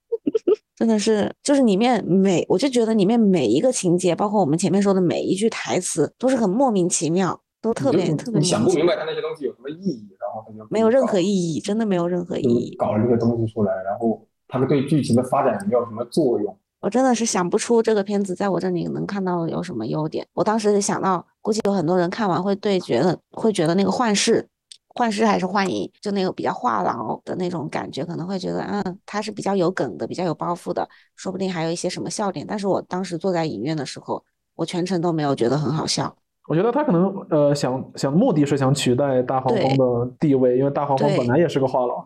[0.74, 8.40] 真的是，就是里面每，我就觉得里面每一个情节，包括我们前面说的每一句台词，都是很莫名其妙，都特别特别。
[8.40, 12.74] 你想不明白他那些东西有什么意义，然后他就没有任何意义，真的没有任何意义。
[12.76, 16.56] 搞了这个东西出来，然后他们对剧情的发展没有什么作用。
[16.80, 20.26] 我真的是想不出这个片子在我这里能看到有什么优点。
[20.32, 24.48] 我当时想到，估计有很多人看完会对觉得会觉得那个幻视。
[24.94, 32.46] 幻视还是幻影，就那个比较话痨的那种感觉，可能会觉得，嗯，他是比较有梗的，比较有包袱的，说不定还有一些什么笑点。
[32.46, 34.22] 但是我当时坐在影院的时候，
[34.54, 36.14] 我全程都没有觉得很好笑。
[36.48, 42.04] 我觉得他可能，呃，想想目的是想取代大黄蜂的地位，因为大黄蜂本来也是个话痨。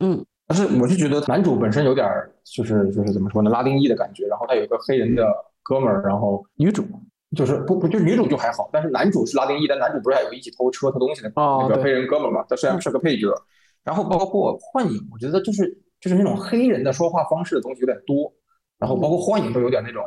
[0.00, 2.08] 嗯，但是我是觉得男主本身有点，
[2.44, 5.24] 就是就是怎么说呢，拉丁裔的感觉，然后他有一个黑人的
[5.62, 6.84] 哥们儿，然后女主。
[7.34, 12.44] 就是不不就女主就还好，但是男主是拉丁裔，但男主不是还有一起偷车偷东西的那个黑人哥们嘛？
[12.48, 13.28] 他虽然是个配角，
[13.82, 18.32] 然后包括幻影，我觉得就是就是那种黑人的说话方式的东西有点多，
[18.78, 20.04] 然后包括幻影都有点那种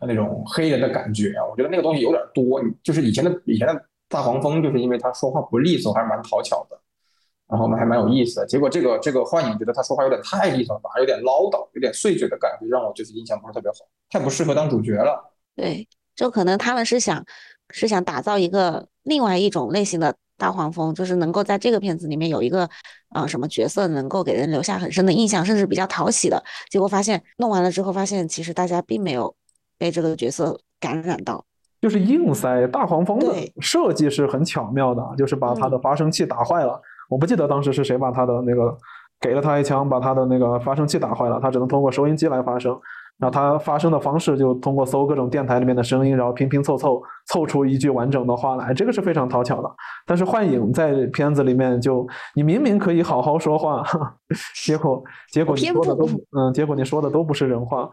[0.00, 2.62] 那种黑人的感觉啊，我觉得那个东西有点多。
[2.82, 6.78] 就是以前的以前的大黄蜂，就是因为他说话不利索，还是蛮讨巧的，
[7.48, 8.46] 然后还蛮有意思的。
[8.46, 13.78] 结果这个这个幻影觉得他说话有点太利索，反而有点唠叨，有点碎嘴的感觉，让我就是印象不是特别好，
[14.10, 15.32] 太不适合当主角了。
[15.56, 15.88] 对。
[16.14, 17.24] 就可能他们是想，
[17.70, 22.68] 是想打造一个另外一种类型的大黄蜂，就是能够在这个片子里面有一个，
[23.14, 26.42] 呃，什么角色能够给人留下很深的印象，甚至比较讨喜的。
[26.70, 29.34] 结果发现弄完了之后，发现其实大家并没有
[29.78, 31.44] 被这个角色感染到，
[31.80, 36.80] 就是硬塞大黄蜂的设计是很巧妙的，就是把它的发声器打坏了。
[37.08, 38.76] 我不记得当时是谁把他的那个
[39.20, 42.78] 给了他一枪，把他的那个发声器打坏了，他只能通过收音机来发声。
[43.22, 49.70] 然后它发声的方式就通过搜各种电台里面的声音，然后拼拼凑凑凑出一句完整的话来，这个是非常讨巧的。
[50.04, 52.04] 但是幻影在片子里面就，
[52.34, 53.84] 你明明可以好好说话，
[54.66, 56.04] 结果结果你说的都
[56.36, 57.88] 嗯，结果你说的都不是人话。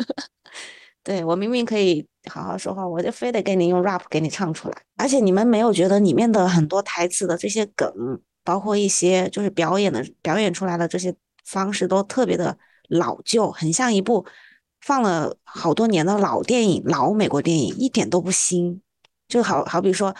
[1.02, 4.76] 对我明明可以好好说话，我就非得给你用 rap 给你唱出来。
[4.98, 7.90] 而且你们没有觉得里面的很多台词的这些梗，
[8.44, 11.14] 包括一些就是表演的表演出来的这些
[11.46, 12.58] 方式都特别的。
[12.88, 14.26] 老旧，很像一部
[14.80, 18.80] 放了好多年的老电影，老美国电影，一点都不新。
[19.28, 20.14] 就好好比说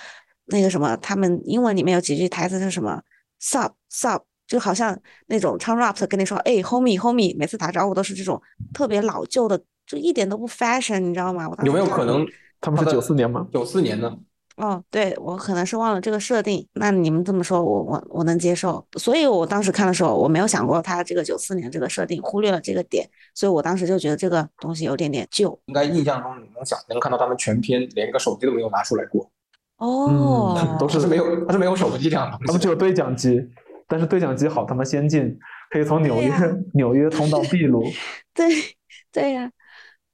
[0.46, 3.00] 那个什么，他们英文里面有几句台词是什么
[3.40, 8.40] “sub sub”，就好像那种唱 rap 的跟你说，哎，homie homie，每次打招呼都是这种
[8.74, 11.48] 特别老旧的，就一点都不 fashion，你知道吗？
[11.62, 12.26] 有没有可能
[12.60, 13.46] 他们是九四年吗？
[13.52, 14.16] 九四年呢？
[14.56, 16.66] 哦，对我可能是忘了这个设定。
[16.72, 18.82] 那你们这么说，我我我能接受。
[18.98, 23.06] 所以我当时看的时候，我没有想过他这个九四年这个设定，忽略了这个点。
[23.34, 25.58] 所以我当时就觉得这个东西有点点旧。
[25.66, 29.30] 应该印象中你能想能看到他们全篇连个手机都没有拿出来过。
[29.76, 32.38] 哦，都是没有，他是没有手机这样的。
[32.46, 33.46] 他们只有对讲机，
[33.86, 35.38] 但是对讲机好他妈先进，
[35.70, 36.32] 可以从纽约
[36.72, 37.84] 纽约通到秘鲁。
[38.32, 38.48] 对
[39.12, 39.50] 对呀，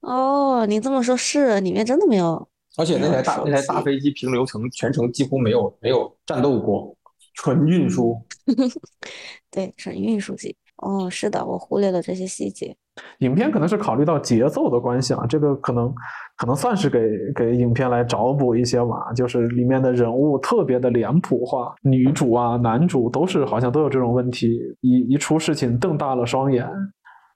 [0.01, 2.49] 哦，你这么说，是里面真的没有。
[2.77, 6.95] 而且那台大那台大飞机平流层全程几乎没有没有战斗过，
[7.35, 8.19] 纯运输。
[9.51, 10.55] 对，纯运输机。
[10.77, 12.75] 哦，是的，我忽略了这些细节。
[13.19, 15.93] 影片可能是考虑到节奏的关系啊，这个可能
[16.35, 16.99] 可能算是给
[17.33, 26.67] 给影片来找补一些嘛，就是里面的人物特别的脸谱化，女主啊、男主都是好像都有这种问题，一一出事情瞪大了双眼。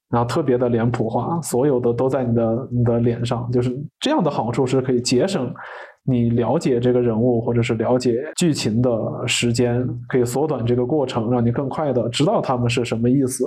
[0.09, 5.53] 然后特别的脸谱化，所有的都在你的你的脸上，就是这样的好处是可以节省
[6.03, 8.89] 你了解这个人物或者是了解剧情的
[9.25, 13.43] 时间，可以缩短这个过程，让你更快的知道他们是什么意思。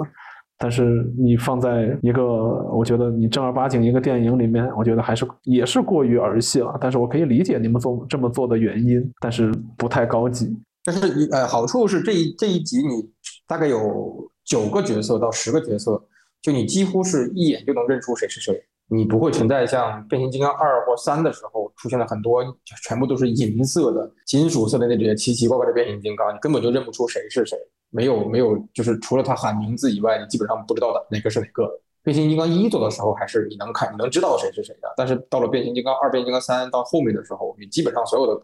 [0.58, 6.76] 但是你放在一个，我觉得你正儿八经一个电影里面，我觉得还是也是过于儿戏了。
[6.78, 10.54] 但是我可以理解你们做这么做的原因，但是不太高级。
[10.84, 13.08] 但是呃，好处是这一这一集你
[13.46, 15.98] 大概有九个角色到十个角色。
[16.42, 22.42] 就你几乎是一眼就能认出谁是谁，你不会存在像变形金刚二或三的时候出现了很多
[22.83, 27.59] 全部都是银色的、金属色的那些奇奇怪怪的变形金刚，你根本就认不出谁是谁。
[27.92, 31.68] 没有没有，就是除了他喊名字以外，你基本上不知道的哪个是哪个。
[32.03, 38.42] 变形金刚一做的时候还是你能看、你能知道谁是谁的，但是到了变形金刚二、变形金刚三到后面的时候，你基本上所有的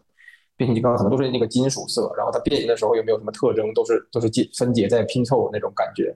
[0.55, 6.15] 变形金刚可能都是那个金属色，然后它变形的时候又没有什么特征，都是都是解分解在拼凑那种感觉。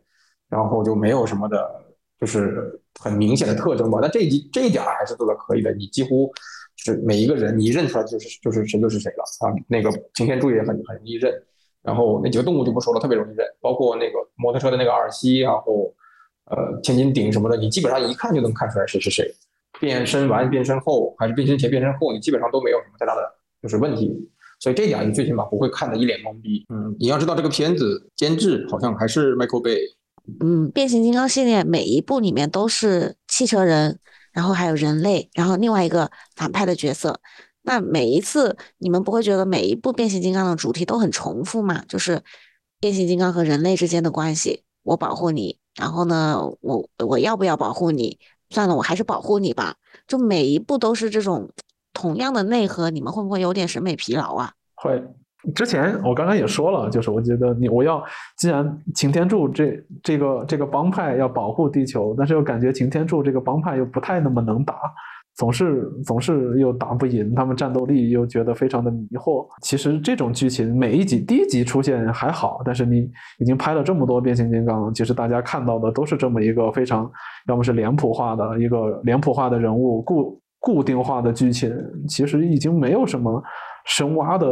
[0.51, 1.81] 然后就没有什么的，
[2.19, 3.99] 就是很明显的特征吧。
[4.01, 5.71] 但这一集这一点还是做的可以的。
[5.73, 6.29] 你几乎
[6.75, 9.55] 就是每一个人你一认出来就是就是谁就是谁了啊。
[9.67, 11.33] 那个擎天柱也很很容易认，
[11.81, 15.93] 然后那几个动物就不说了，特别容易认，包括那个摩托车的那个二西，然后
[16.45, 19.33] 呃千斤顶什么的，你基本上一看就能看出来谁是谁。
[19.79, 23.21] 变身完、变身后，还是变身前、变身后，你基本上都没有什么太大的
[23.63, 24.29] 就是问题。
[24.59, 26.63] 所以这点你最起码不会看得一脸懵逼。
[26.69, 29.79] 嗯，你要知道这个片子监制好像还是 Michael Bay。
[30.39, 33.99] 嗯，变形金刚系列每一部里面都是汽车人，
[34.31, 37.19] 然后还有人类，然后另外一个反派的角色。
[37.63, 41.83] 那每一次你们不会觉得每一部变形金刚的主题都很重复吗？
[41.87, 42.23] 就是
[42.79, 48.17] 变形金刚和人类之间的关系，我保护你，然后呢，我我要不要保护你？
[48.49, 49.75] 算了，我还是保护你吧。
[50.07, 51.49] 就每一部都是这种
[51.93, 54.53] 同样的内核，你们会不会有点审美疲劳啊？
[54.75, 55.01] 会。
[55.55, 58.03] 之前我刚刚也说了，就是我觉得你我要
[58.37, 64.75] 既然擎天柱这这个这个帮派要保护地球，但是又感觉擎天柱这个帮派又不太那么能打。
[65.37, 69.47] 总是总是又打不赢，他们战斗力又觉得非常的迷惑。
[69.61, 77.09] 其实这种剧情每一集第一集出现还好，但是你已经拍了这么多变形金刚，其实大家看到的都是这么一个非常
[77.47, 81.73] 要么是脸谱化的一个脸谱化的人物，固固定化的剧情，
[82.09, 83.41] 其实已经没有什么
[83.85, 84.47] 深挖的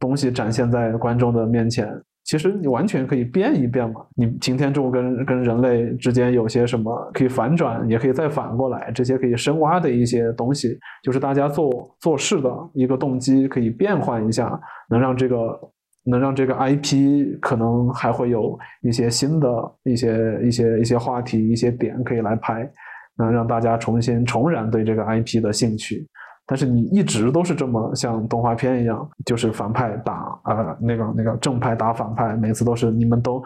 [0.00, 1.88] 东西展现在观众的面前。
[2.22, 14.60] 其实你完全可以变一变嘛，你擎天柱跟跟人类之间有些什么可以反转，也可以再反过来，这些可以深挖的一些东西，就是大家做做事的一个动机可以变换一下，
[14.90, 15.58] 能让这个
[16.04, 19.48] 能让这个 IP 可能还会有一些新的
[19.82, 22.70] 一些一些一些话题一些点可以来拍，
[23.16, 26.06] 能让大家重新重燃对这个 IP 的兴趣。
[26.50, 33.40] 但是你一直都是这么像动画片一样，就是反派打呃那个那个正派打反派，每次都是你们都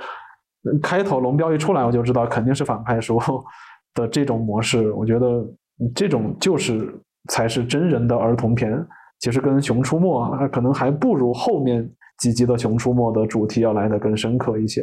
[0.83, 3.21] 开头龙标一出来我就知道肯定是反派输
[3.93, 5.47] 的这种模式，我觉得
[5.95, 8.83] 这种就是才是真人的儿童片。
[9.21, 10.07] 其实跟《熊出没》
[10.51, 11.87] 可能还不如后面
[12.21, 14.83] 几集的《熊出没》的主题要来的更深刻一些，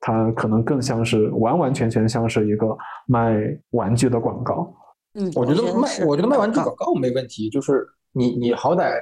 [0.00, 3.36] 它可能更像是完完全全像是一个卖
[3.70, 4.74] 玩具的广告。
[5.14, 8.92] 嗯，我觉得卖，我觉得卖玩具广告没问题，就是你你好歹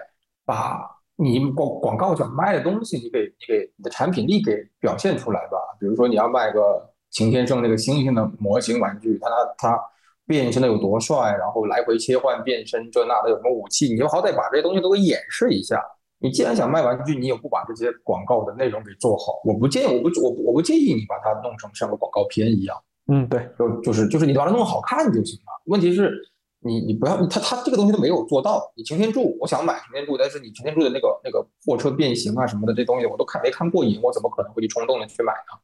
[0.44, 0.80] 把
[1.16, 5.58] 你广广告想卖的东西，你给你给你的产品力给表现出来吧。
[5.78, 9.80] 比如说你要卖个擎天圣那个猩猩的模型玩具，它它它
[10.26, 15.82] 变身的有多帅，然后来回切换变身这那的有什么武器，你就好歹把这些东西都给演示一下。
[16.20, 22.76] 你既然想卖玩具，你也不把这些广告的内容给做好，我不建议，我不我我不建议你把它弄成像个广告片一样。
[23.08, 25.62] 嗯，对，就就是就是你把它弄好看就行了。
[25.66, 26.12] 问题是，
[26.60, 28.70] 你你不要他他这个东西都没有做到。
[28.76, 35.58] 你擎天柱，我想买擎天柱，但是你擎天柱的那个那个货车变形啊什么的这东西我都看没看过瘾，我怎么可能会去冲动的去买呢？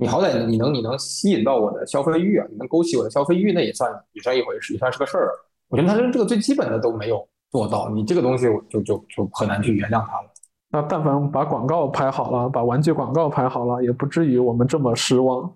[0.00, 5.30] 你好歹你能你能吸引到我的消费欲啊，你能勾起我的消费欲，那也算也算一回事，也算是个事儿。
[5.68, 10.30] 我觉得他连这个最基本的都没有做到，你这个东西就就就很难去原谅他了。
[10.70, 15.52] 那但凡把广告拍好了，把玩具广告拍好了，也不至于我们这么失望。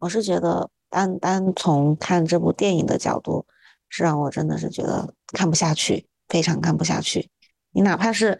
[0.00, 0.68] 我是觉得。
[0.90, 3.46] 单单从看这部电影的角度，
[3.88, 7.30] 是让我真的是觉得看不下去，非常看不下去。
[7.72, 8.38] 你哪怕是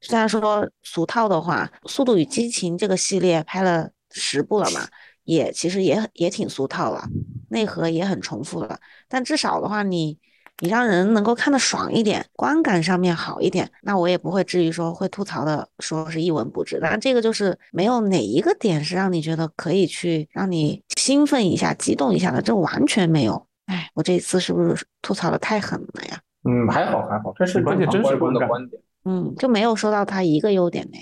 [0.00, 4.86] 虽然说俗套的话，《速度与激情》这个系列拍了十部了嘛，
[5.24, 7.08] 也其实也也挺俗套了，
[7.48, 8.78] 内核也很重复了。
[9.08, 10.18] 但至少的话，你。
[10.58, 16.78] 你让人能够看得爽一点，观感上面好一点，那我也不会至于说会吐槽的，说是一文不值。
[16.80, 23.44] 但这个就是没有哪一个点是让你觉得可以去让你兴奋一下、激动一下的，这完全没有。
[23.66, 26.20] 哎，我这一次是不是吐槽的太狠了呀？
[26.44, 28.80] 嗯，还好还好，这是关键真实观的观点。
[29.04, 30.98] 嗯，就没有说到他一个优点呢。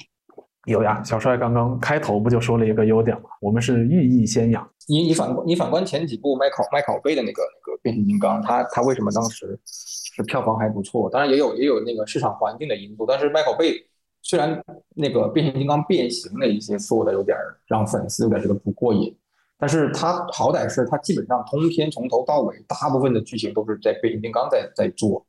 [0.64, 3.28] 有呀，小帅刚刚开头不就说了一个优点吗？
[3.42, 4.66] 我们是寓意先养。
[4.88, 11.10] 你你反观你反观前几部麦考麦考贝的那个那个变形金刚，它它为什么当时是票房还不错？
[11.10, 13.04] 当然也有也有那个市场环境的因素。
[13.06, 13.74] 但是麦考贝
[14.22, 14.62] 虽然
[14.94, 17.36] 那个变形金刚变形的一些做的有点
[17.66, 19.14] 让粉丝有点觉得不过瘾，
[19.60, 25.24] 但是它好歹是它基本上通篇从头到尾大部分的剧情都是在变形金刚在在做。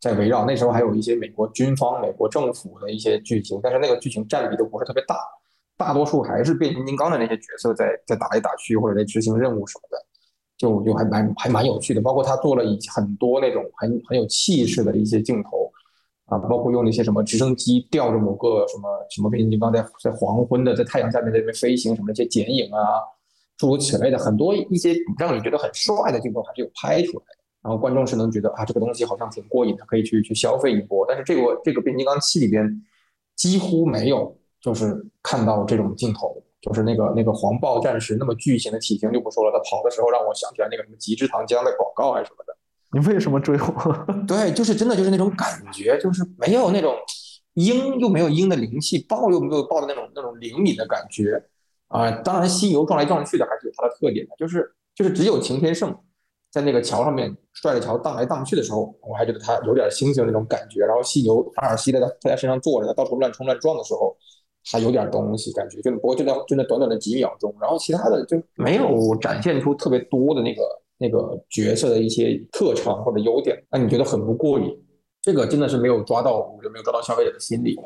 [0.00, 5.16] 在围绕那时候还有一些美国军方、美国政府的一些剧情，但是那个剧情占比都不是特别大，
[5.76, 9.98] 大多数还是变形金刚的那些角色在在打来打去或者在执行任务什么的，
[10.58, 12.00] 就就还蛮还蛮有趣的。
[12.00, 15.70] 包括他做了一很多那种很很有气势的一些镜头
[16.26, 22.80] 啊，包括用那些什么直升机吊着某个什么什么变形金刚在在黄昏的在太阳下面在那边飞行什么那些剪影啊，
[23.62, 27.38] 诸如此类的很多一些让你觉得很帅的镜头还是有拍出来的。
[27.62, 31.06] 然后观众是能觉得啊，这个东西好像挺过瘾的，可以去去消费一波。
[31.08, 32.82] 但是这个这个变形金刚七里边
[33.36, 44.06] 几乎没有，就是看到这种镜头，就是那个那个黄暴战士那么巨型的体型就不说了，他跑的时候让我想起来那个什么极致糖浆的广告还是什么的，你为什么追我？
[44.26, 46.96] 对，就是真的就是那种感觉，就是没有那种
[47.54, 51.40] 鹰又没有鹰的灵气，豹又没有豹的那种那种灵敏的感觉
[51.92, 52.10] 啊。
[52.22, 55.94] 当然，犀牛撞来撞去的还是有它的特点的，就是就是只有擎天圣
[56.50, 60.80] 在那个桥上面拽着桥荡来荡去的时候，我还觉得他有点猩猩那种感觉。
[60.80, 64.16] 然后犀牛阿尔西在他在他身上坐着，他到处乱冲乱撞的时候，
[64.70, 70.62] 还有点东西感觉，就不过就在就那短短的几秒钟，然后其他的就没有展现出特别多的那个
[70.98, 74.78] 那个角色的一些特长或者优点，让你觉得很不过瘾。
[75.22, 77.82] 这个真的是没有抓到，我觉得没有抓到消费者的心理了。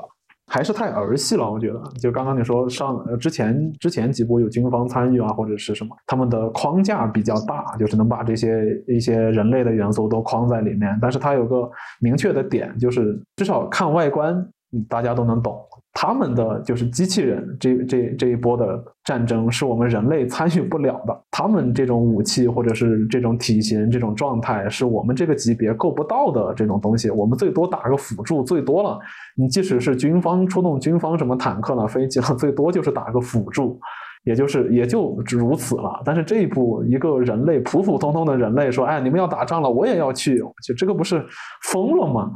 [0.46, 1.82] 还是太儿戏了，我觉得。
[2.00, 10.96] 就刚刚你说上呃之前之前几部有军方参与啊，或者是什么，他们的框架比较大，就是能把这些一些人类的元素都框在里面。
[11.02, 11.68] 但是它有个
[12.00, 14.46] 明确的点，就是至少看外观，
[14.88, 15.58] 大家都能懂。
[15.98, 21.24] 他们的就是机器人，这这这一波的战争是我们人类参与不了的。
[21.30, 27.08] 他们这种武器或者是这种体型、这种状态，是我们这个级别够不到的这种东西。
[27.08, 28.98] 我们最多打个辅助，最多了。
[29.38, 33.80] 你即使是军方出动军方什么坦克了、飞机了，最多就是打个辅助，
[34.24, 36.02] 也就是也就如此了。
[36.04, 41.24] 但是这一步，一个人类普普通通的人类说：“哎，你们要打仗了，我也要去。”就这个不是
[41.62, 42.30] 疯了吗？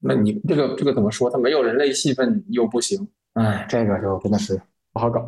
[0.00, 1.30] 那你这个这个怎么说？
[1.30, 4.60] 它没有人类戏份又不行，哎，这个就真的是
[4.92, 5.22] 不好搞。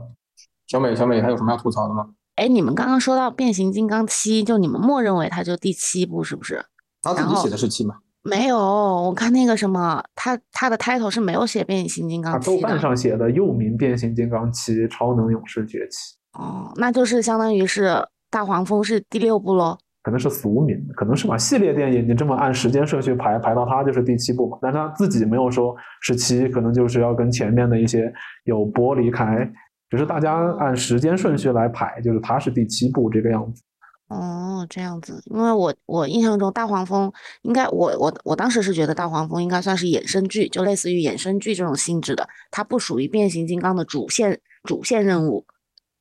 [0.67, 2.07] 小美，小美还有什么要吐槽的吗？
[2.37, 6.65] 哎，你们刚刚说到变形金刚七，就你们默认为它就第七部是不是？
[7.03, 7.97] 他自己写的是七吗？
[8.23, 12.57] 没有，我看那个什么，他他的 title 是没有写变形金刚七的。
[12.57, 16.17] 豆瓣上写的又名变形金刚七：超能勇士崛起。
[16.33, 19.77] 哦，那就是相当于是大黄蜂是第六部喽。
[20.03, 24.59] 可能是俗名，可能是把系列电影你这么按时间顺序排，排到它就是第七部嘛。
[24.61, 28.13] 但他自己没有说是七，可能就是要跟前面的一些
[28.45, 29.49] 有剥离开，
[29.89, 33.63] 只是大家按时间顺序来排，就是它是第七部这个样子。
[34.09, 37.11] 哦，这样子，因为我我印象中大黄蜂
[37.43, 45.47] 应该我我我当时是觉得大黄蜂应该算是衍生剧，就类似于衍生剧这种性质的，它不属于变形金刚的主线主线任务。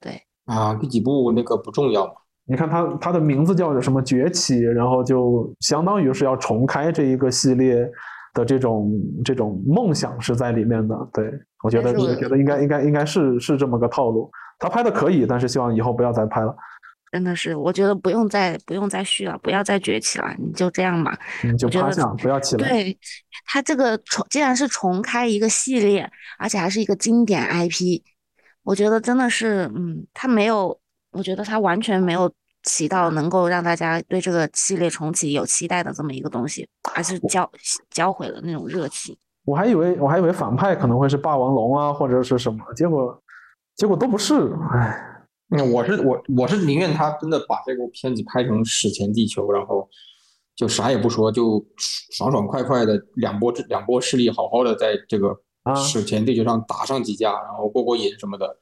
[0.02, 2.14] 对啊，第几部那个不重要嘛。
[2.52, 7.90] 你看它，它的名字叫什么崛起，然后就相当于是要重开这一个系列
[8.34, 8.92] 的这种
[9.24, 10.94] 这种梦想是在里面的。
[11.14, 11.32] 对
[11.64, 14.30] 我觉得，我觉得应该应该应该是是这么个套路。
[14.60, 16.54] 他拍的可以，但是希望以后不要再拍了。
[17.10, 21.18] 真的是，我觉得不用再不用再续了，不要再崛起了，你就这样吧。
[21.44, 22.68] 你就趴下，不要起来。
[22.68, 22.98] 对
[23.46, 28.02] 他这个重，既然是重开一个系列，而且还是一个经典 IP，
[28.64, 30.78] 我觉得真的是，嗯，他没有。
[31.14, 32.32] 我觉得它完全没有
[32.64, 37.50] 起到能够让大家对这个系列重启有期待的这么一个东西，而是教
[37.90, 39.18] 教毁了那种热情。
[39.46, 43.22] 我还以为我还以为反派可能会是霸王龙啊，或者是什么，结果
[43.76, 44.36] 结果都不是。
[44.72, 49.90] 唉，我是我我是宁愿他真的把这部片子拍成史前地球，然后
[50.56, 51.66] 就啥也不说，就
[52.12, 55.36] 爽爽快快的两波两波势力好好的在这个
[55.76, 58.58] 史前地球上打上几架，然后过过瘾什么的。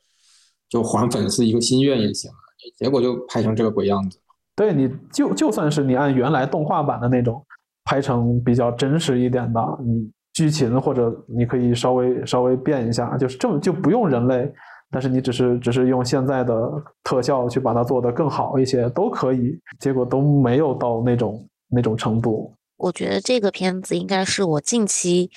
[0.69, 2.31] 就还粉丝一个心愿也行，
[2.77, 4.19] 结果就拍成这个鬼样子。
[4.55, 7.45] 对，你就就算是你按原来动画版的那种
[7.85, 14.51] 拍成比较真实一点的，你剧情或者你可以稍微稍微变一下，就是这么就不用人类，
[14.91, 16.69] 但是你只是只是用现在的
[17.03, 19.57] 特效去把它做得更好一些都可以。
[19.79, 22.53] 结果都没有到那种那种程度。
[22.77, 25.31] 我觉得这个片子应该是我近期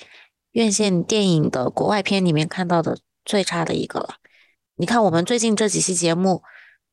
[0.51, 4.15] 院线电影的国外片里面看到的最差的一个了。
[4.75, 6.41] 你看，我们最近这几期节目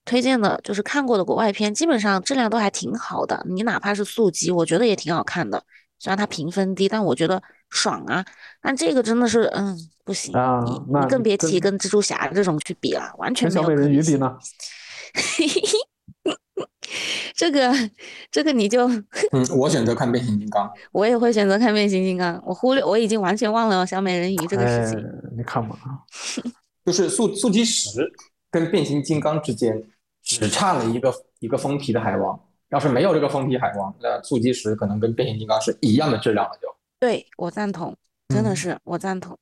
[0.05, 3.45] 推荐的，就是看过的国外片，基本上质量都还挺好的。
[3.49, 5.63] 你哪怕是速激，我觉得也挺好看的。
[5.99, 8.25] 虽然它评分低，但我觉得爽啊。
[8.63, 10.65] 但这个真的是，嗯，不行啊。
[10.65, 13.63] 你你更别提跟蜘蛛侠这种去比了，完全没有。
[13.63, 14.37] 小美人鱼比呢？
[17.35, 17.73] 这个
[18.31, 18.89] 这个你就，
[19.33, 20.71] 嗯，我选择看变形金刚。
[20.93, 22.43] 我也会选择看变形金刚。
[22.45, 24.99] 我忽略，我已经完全忘了小美人鱼这个事情。
[25.37, 25.79] 你看吧。
[26.85, 27.89] 就是速速激十
[28.51, 29.83] 跟变形金刚之间
[30.23, 32.39] 只差了一个一个封皮的海王，
[32.71, 36.53] 要是没有这个封皮海王，那速激十可能跟变形金刚是一样的质量了。
[36.61, 37.97] 就对我赞同，
[38.29, 39.39] 真的是我赞同。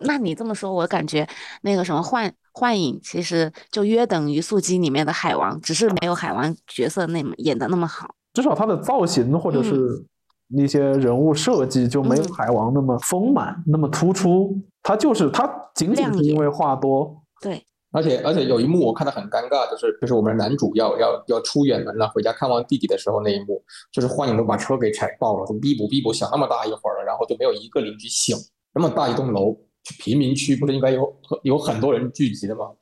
[0.00, 1.26] 那你这么说，我感觉
[1.62, 8.14] 那个什么幻幻影其实就约等于速激里面的海王，只是没有海王角色那么演的那么好。
[8.34, 10.04] 至少他的造型或者是
[10.48, 14.54] 那些人物设计就没有海王那么丰满，那么突出。
[14.82, 17.22] 他就是他，仅仅是因为话多。
[17.40, 17.64] 对，
[17.94, 28.36] 而且而且有一幕我看的很尴尬，就是就是我们男主要要要出远门了，回家看望弟弟的时候那一幕，就是幻影都把车给踩爆了，都逼补逼补响那么大一会儿了，然后就没有一个邻居醒。
[28.74, 29.56] 那么大一栋楼，
[30.00, 32.72] 贫民区不是应该有有很多人聚集的吗？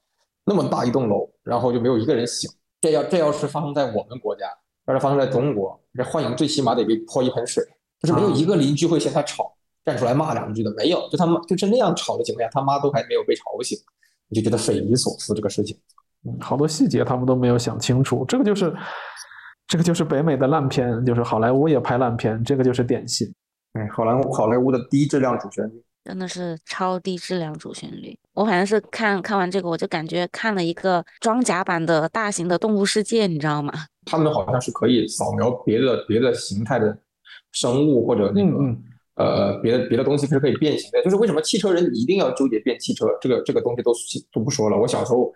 [0.46, 2.50] 那么大一栋楼，然后就没有一个人醒。
[2.80, 4.46] 这要这要是发生在我们国家，
[4.88, 7.62] 要是发生在中国，这幻影最起码得被泼一盆水，
[8.00, 9.54] 就是没有一个邻居会嫌他吵，
[9.84, 13.78] 站出来骂两句的，没有，就他妈就是那样吵的情况下，他妈都还没有被吵醒，
[14.33, 15.78] 你就觉得匪夷所思这个事情。
[16.24, 18.74] 嗯，好多细节他们都没有想清楚，这个就是
[19.66, 23.30] 这个就是北美的烂片，就是好莱坞也拍烂片，这个就是典型。
[23.74, 25.85] 哎，好莱坞好莱坞的低质量主旋律。
[26.05, 33.72] 真的是超低质量主旋律，我反正是看看完这个，我就感觉看了一个装甲版的大型的动物世界，你知道吗？
[34.05, 36.99] 他们好像是可以扫描别的别的形态的
[37.53, 38.59] 生物或者那个
[39.14, 41.02] 呃别的别的东西是可以变形的。
[41.02, 43.06] 就是为什么汽车人一定要纠结变汽车？
[43.20, 43.92] 这个这个东西都
[44.32, 44.76] 都不说了。
[44.76, 45.32] 我小时候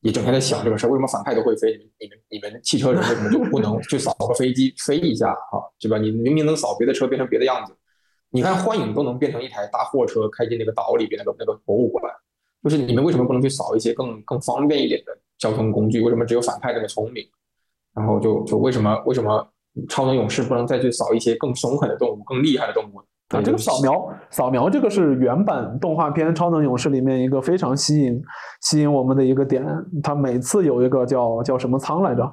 [0.00, 1.72] 也整天在想这个事儿，为什么反派都会飞？
[1.98, 5.62] 你们你们汽车人为什么就不能去扫个飞机飞一下啊？
[5.78, 5.98] 对吧？
[5.98, 7.74] 你明明能扫别的车变成别的样子。
[8.30, 12.02] 你看幻影都能变成一台大货车开进那个岛里边那个那个博物馆，
[12.64, 16.00] 就是你们为什么不能去扫一些更更方便一点的交通工具？
[16.00, 17.24] 为什么只有反派那么聪明？
[17.94, 19.46] 然后就就为什么为什么
[19.88, 22.98] 超能勇士不能再去扫一些更凶狠的动物、更厉害的动物？
[23.34, 28.20] 啊，这个扫描扫描这个是原版动画片《超能勇士》里面一个非常吸引
[28.60, 29.64] 吸引我们的一个点，
[30.02, 32.32] 它每次有一个叫叫什么舱来着？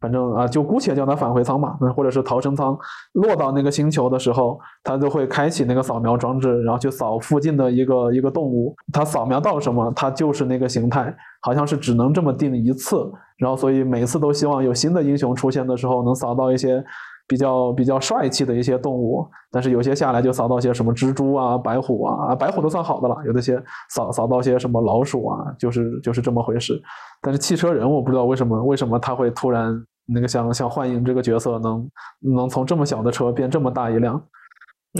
[0.00, 2.74] 反正啊，就姑且叫它返回舱吧，或者是逃生舱。
[3.12, 8.74] 落到那个星球的时候，它就会开启那个扫描装置，然后去扫附近的一个一个动物。
[8.94, 12.96] 它扫描到什么，它就是那个形态，好像是只能这么定一次。
[13.40, 16.84] 然后，所以每次都希望有新的英雄出现的时候，能扫到一些
[17.26, 19.26] 比较比较帅气的一些动物。
[19.50, 23.16] 但是有些下来就扫到些什么蜘蛛啊、白虎啊，白虎都算好的了。
[23.26, 26.80] 有的些扫扫到些什么老鼠啊，就是就是这么回事。
[27.22, 29.84] 但是汽车人，我不知道为什么为什么他会突然。
[30.12, 31.88] 那个像像幻影这个角色能
[32.34, 34.20] 能从这么小的车变这么大一辆，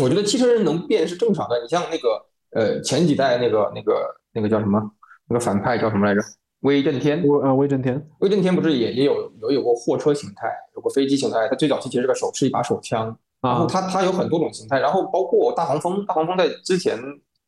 [0.00, 1.60] 我觉得汽车人能变是正常的。
[1.60, 2.08] 你像那个
[2.52, 3.92] 呃前几代那个那个
[4.32, 4.80] 那个叫什么
[5.28, 6.20] 那个反派叫什么来着？
[6.60, 7.22] 威震天。
[7.26, 8.08] 威呃威震天。
[8.20, 11.48] 威震天不是也也有有有过货车形态，有过飞机形态。
[11.48, 16.98] 它最早期其实是个手持一把手枪，然后它它有很多种形态，然后包括大黄蜂，大黄蜂在之前。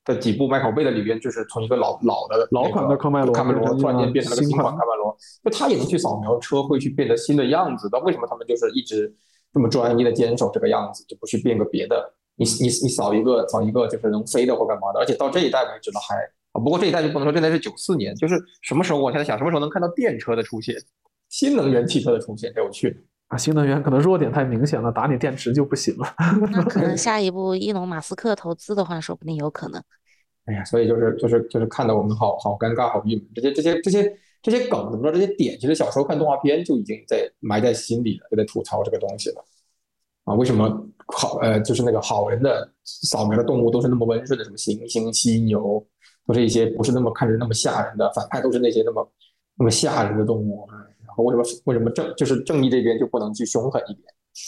[0.05, 7.89] 的几部麦考贝的里边，就是从一个老老的老款的科迈罗，科迈罗突然间变成了个新款科迈罗，就它也能去扫描车，会去变得新的样子。
[7.93, 9.15] 那为什么他们就是一直
[9.55, 12.15] 这么专一的坚守这个样子，就不去变个别的？
[12.35, 14.99] 你你你扫一个扫一个就是能飞的或干嘛的？
[14.99, 16.17] 而且到这一代为止呢，还
[16.53, 19.01] 啊，不过这一代就不能说，这代是九四年，就是什么时候？
[19.01, 20.77] 我现在想什么时候能看到电车的出现，
[21.29, 23.37] 新能源汽车的出现，这有趣啊！
[23.37, 26.15] 新能源可能弱点太明显了，打你电池就不行了。
[26.51, 29.83] 那可能 下一步伊隆马斯克投资的话，说不定有可能。
[30.45, 33.27] 哎呀，所以就是就是就是看得我们好好尴尬，好郁闷。
[33.35, 35.13] 这些这些这些这些梗怎么说？
[35.13, 39.45] 这些点其实小时候看动画片就已经在埋在心里了，就在吐槽这个东西了。
[40.25, 40.69] 啊，为什么
[41.07, 45.85] 好呃，就是那个好人的扫描的动物都是那么温顺的，什么行星、犀牛，
[46.27, 49.13] 都是一些不是那么看着那么吓人的，反派都是那些那么
[49.57, 50.69] 那么吓人的动物。
[51.07, 54.05] 然后为什么为什么正就是正义这边就不能去凶狠一点？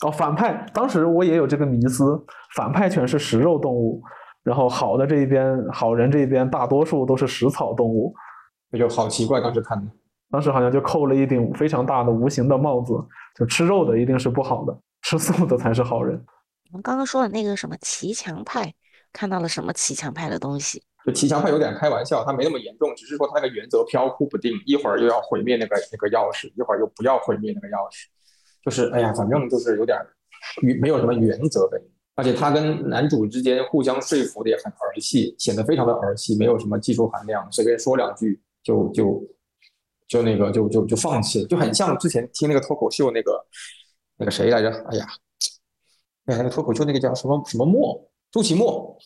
[0.06, 2.18] 哦，反派当时我也有这个迷思，
[2.54, 4.02] 反派全是食肉动物。
[4.42, 8.14] 然后好的这一边，好人这一边，大多数都是食草动物，
[8.70, 9.40] 那就好奇怪。
[9.40, 9.90] 当时看的，
[10.30, 12.92] 当时好像就扣了一顶非常大的无形的帽子，
[13.38, 16.22] 就吃肉的一定是不好的，吃素的才是好人。
[16.72, 18.74] 我们刚刚说的那个什么骑墙派，
[19.14, 20.82] 看到了什么骑墙派的东西？
[21.06, 28.06] 就骑墙派有点开玩笑，他没那么严重，只是说他那个原则飘忽不定，一会儿又要毁灭那个那个钥匙，一会儿又不要毁灭那个钥匙，
[28.64, 29.98] 就是哎呀，反正就是有点
[30.80, 31.78] 没有什么原则呗。
[32.16, 39.22] 而且他跟男主之间互相说服的也很儿戏，显得非常的儿戏，没有什么技术含量，随便说两句就就
[40.08, 43.44] 就那个就就就放弃了，就很像之前听那个脱口秀那个
[44.16, 44.70] 那个谁来着？
[44.90, 45.06] 哎呀，
[46.26, 48.98] 哎，那个脱口秀那个叫什么什么莫周奇墨，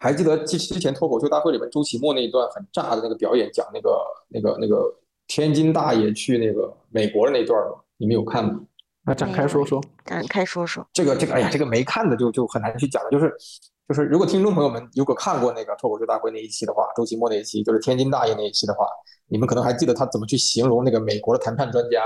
[0.00, 4.92] 还记得之之前脱口秀大会里面周奇墨那一段很炸的那个表演，讲那个那个那个
[5.28, 7.76] 天津大爷去那个美国的那段吗？
[7.98, 8.60] 你们有看吗？
[9.06, 13.10] 那展开说说，展开说说这个这个，哎呀，这个没看的就就很难去讲了。
[13.12, 13.32] 就是
[13.88, 18.88] 就是，如果听众朋友们如果看过那个脱口秀大会那一期的话，周奇墨那一期，就是天津大爷那一期的话，
[19.28, 22.02] 你们可能还记得他怎么去形容那个美国的谈判专家，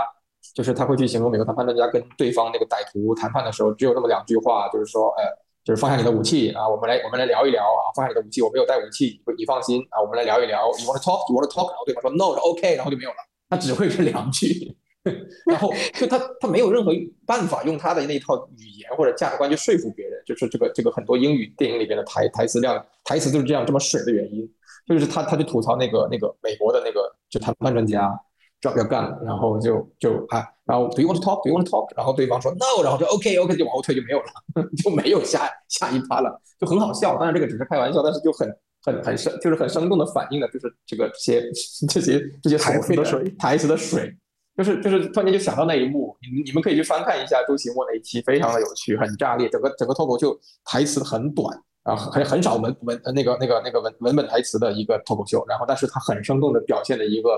[0.54, 5.24] 就是他会去形容美国谈判专家跟对方那个歹徒谈判的时候，只有那么两句话，就是说，呃，
[5.64, 10.66] 就是放下你的武器啊，我们来我们来聊一聊啊，放下你的武器，我没有带武器，你你放心啊，我们来聊一聊。
[10.66, 11.28] You want to talk?
[11.30, 11.68] You want to talk?
[11.70, 13.16] 然后对方说 No，OK，然后就没有了。
[13.48, 14.76] 他只会是两句。
[15.46, 16.92] 然后就他他没有任何
[17.26, 24.48] 办法用他的那一套语言或者价值观去说服别人，就是这个这个很多英语电影里边的台台词量台词就是这样这么水的原因，
[24.86, 28.16] 就是他他就吐槽那个那个美国的那个就谈判专家
[28.62, 31.42] 要要干，然后就就啊，然后 Do you want to talk?
[31.42, 31.96] Do you want to talk?
[31.96, 34.26] 然后对方说 No，然后就 OK OK 就往后退就没有了，
[34.82, 37.16] 就没有下下一趴了，就很好笑。
[37.16, 38.48] 当然这个只是开玩笑，但是就很
[38.82, 41.42] 很很生就是很生动的反映了就是这个这些
[41.88, 44.14] 这些这些台词的水台词的水。
[44.54, 57.30] 就是就是突然间就想到那一幕，你你们可以去翻看一下周奇墨那一期，非常的有趣，很炸裂，整个整个脱口秀台词很短啊，很很少文文那个那个那个文文本台词的一个脱口秀，然后但是他很生动的表现了一个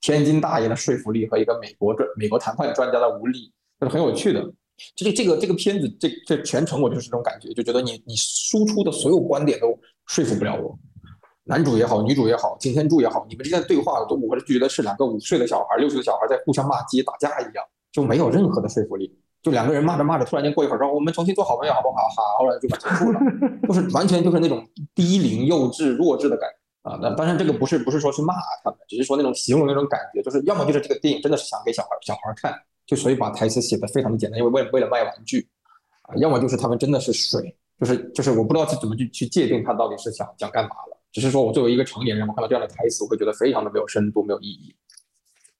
[0.00, 4.42] 天津大爷的说服力和一个美国专美国谈判专家的无力，就是很有趣的。
[4.94, 9.76] 就是这个这个片子这这全程我就是这种感觉，就觉得你你输出的所有观点都
[10.06, 10.78] 说服不了我。
[11.44, 19.18] 男主也好，女主也好，擎天柱也好，你们之间的对话，都我就觉得是两个五岁的小孩、六岁的小孩在互相骂街、打架一样，就没有任何的说服力。
[19.42, 21.96] 就两个人骂着骂着，突然间过一会儿说我们重新做好朋友好不好？
[22.38, 23.20] 好，了就结束了，
[23.66, 26.56] 就是完全就是那种低龄、幼稚、弱智的感觉
[26.88, 26.98] 啊。
[27.00, 28.34] 那当然这个不是不是说是骂
[28.64, 32.54] 他们，只是说那种形容那种感觉，就是要么就是这个电影真的是想给小孩小孩看，
[32.86, 35.48] 就所以把台词写的非常的简单，因为为为了卖玩具
[36.02, 40.98] 啊，要么就是他们真的是水，就是就是我不知道怎么去去界定他到底是想想干嘛了。
[41.10, 44.74] 只是说，我作为一个成年人，我看到这样的台词，我会觉得非常的没有深度，没有意义。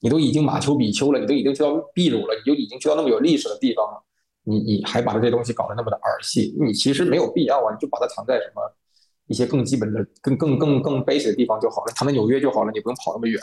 [0.00, 4.04] 你都已经马丘比丘了，你都已经去到秘鲁了，你就已经去到那么有历史的地方了，
[4.44, 7.72] 你你还把这些东西搞得那么的儿戏，你其实没有必要啊！
[7.72, 8.62] 你就把它藏在什么
[9.28, 13.40] 一些更基本的、更更更更 basic 的地方就好了，藏在纽约就好了，你不用跑那么远。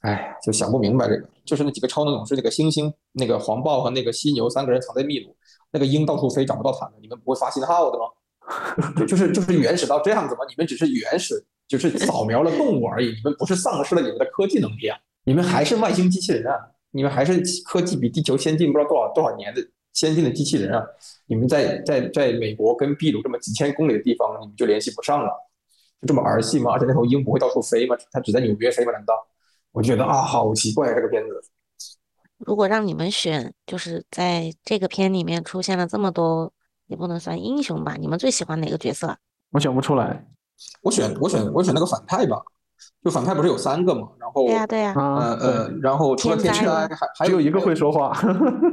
[0.00, 5.36] 哎，就想不明白这个，就是那几个超能勇士，那个猩猩、那个黄豹和那个犀牛三个人藏在秘鲁，
[5.70, 8.04] 那个鹰到处飞找不到他们，你们不会发信号的吗？
[8.96, 10.40] 就就是就是原始到这样子吗？
[10.48, 13.08] 你们只是原始，就是扫描了动物而已。
[13.08, 14.98] 你们不是丧失了你们的科技能力啊？
[15.24, 16.56] 你们还是外星机器人啊？
[16.92, 19.60] 你们还是科技比地球先进不知道多少多少年的
[19.92, 20.84] 先进的机器人啊？
[21.26, 25.30] 你们在在在美国跟秘鲁这么几千公里的地方，你们就联系不上了？
[26.00, 26.72] 就这么儿戏吗？
[26.72, 27.96] 而且那头鹰不会到处飞吗？
[28.10, 28.92] 它只在纽约飞吗？
[28.92, 29.14] 难道？
[29.72, 31.42] 我觉得啊，好奇怪这个片子。
[32.38, 36.52] 如果让你们选，就是在这个片里面出现了这么多。
[36.86, 37.94] 也不能算英雄吧？
[37.94, 39.16] 你们最喜欢哪个角色？
[39.52, 40.26] 我选不出来。
[40.82, 42.42] 我选我选我选那个反派吧。
[43.02, 44.08] 就反派不是有三个嘛？
[44.18, 44.94] 然后对呀对呀。
[44.96, 48.12] 呃呃，然后除了天灾，还还有一个会说话。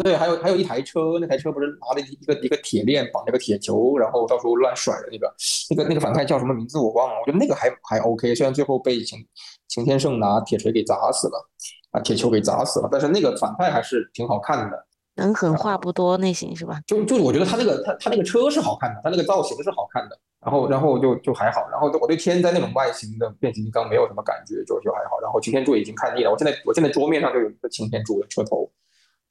[0.03, 5.34] 对，还有还有一台车，那台车不是拿了一个一个铁链绑着个铁球，然后到处乱甩的那个
[5.70, 7.16] 那个那个反派叫什么名字我忘了。
[7.20, 9.20] 我觉得那个还还 OK，虽然最后被晴
[9.68, 11.49] 晴天圣拿铁锤给砸死了，
[11.91, 14.86] 啊铁球给砸死了，但是那个反派还是挺好看的。
[15.16, 16.80] 能狠话不多类型是吧？
[16.86, 20.16] 就就我觉得他那个他他那个车是好看的，他那个造型是好看的，
[20.48, 25.20] 然后然后就就还好，然后我对天灾那种外形的变形金刚没有什么感觉，就就还好。
[25.22, 28.72] 然后擎天柱已经看腻了，我现在我现在桌面上就有一个擎天柱的车头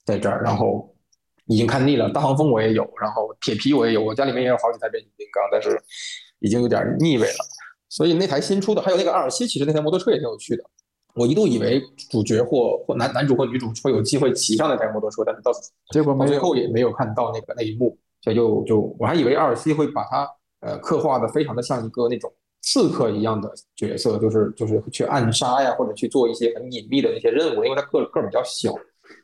[0.05, 0.93] 在这儿，然后
[1.47, 2.07] 已经看腻了。
[2.11, 5.81] 大黄蜂我也有，然后铁皮我也有，我家里面也有好几台变形金刚，但是
[6.37, 7.39] 已经有点腻味了。
[7.89, 10.63] 所以那台新出的还有那个阿尔西，其实那台摩托车也挺有趣的。
[11.15, 15.51] 我一度以为主角或或男男主或女主会有机会骑上那台摩托车，但是到
[15.89, 20.29] 结果最后也没有看到那个那一幕，所以就就我还以为阿尔西会把他
[20.61, 22.31] 呃刻画的非常的像一个那种
[22.61, 28.73] 刺客一样的角色，就是就是去暗杀呀，或者去做一些很隐秘的那些任务，因为他个个比较小，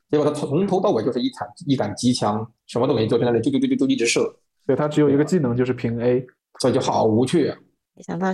[0.09, 4.33] 结果他从头到尾就是一杆一杆机枪，什么都没做，在那里就就就就就一直射，
[4.65, 6.25] 对他只有一个技能就是平 A，
[6.59, 7.57] 所以就好无趣啊！
[7.95, 8.27] 没想到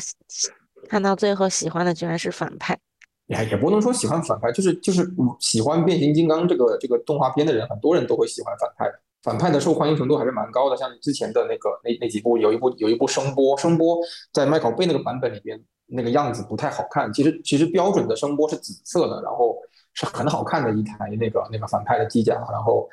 [0.87, 2.77] 看到最后喜欢的居然是反派。
[3.27, 5.07] 也也不能说喜欢反派，就是就是
[5.39, 8.91] 喜欢变形金刚这个这个动画片的人，很多人都会喜欢反派。
[9.21, 13.97] 反派的受欢迎程度还是蛮高的，像之前的那个那那几部，有一部有一部声波，声波
[14.31, 17.11] 在麦考贝那个版本里边那个样子不太好看。
[17.11, 19.57] 其实其实标准的声波是紫色的，然后
[19.93, 22.33] 是很好看的一台那个那个反派的机甲。
[22.49, 22.87] 然后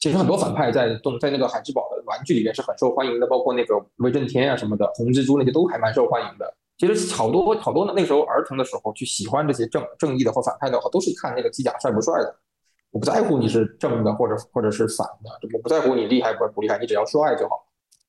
[0.00, 6.54] 其实很多反派在动在那个海之宝的玩具里边是很受欢迎的，包括那个威震天啊什么的，红蜘蛛那些都还蛮受欢迎的。
[6.76, 12.36] 其实好多好多那时候儿童的时候去喜欢这些正正义的或反派的话，都是看那个机甲帅不帅的。
[12.90, 17.66] 我不在乎你是正的或者或者是反的，我不在乎你厉害不不厉害，你只要说爱就好。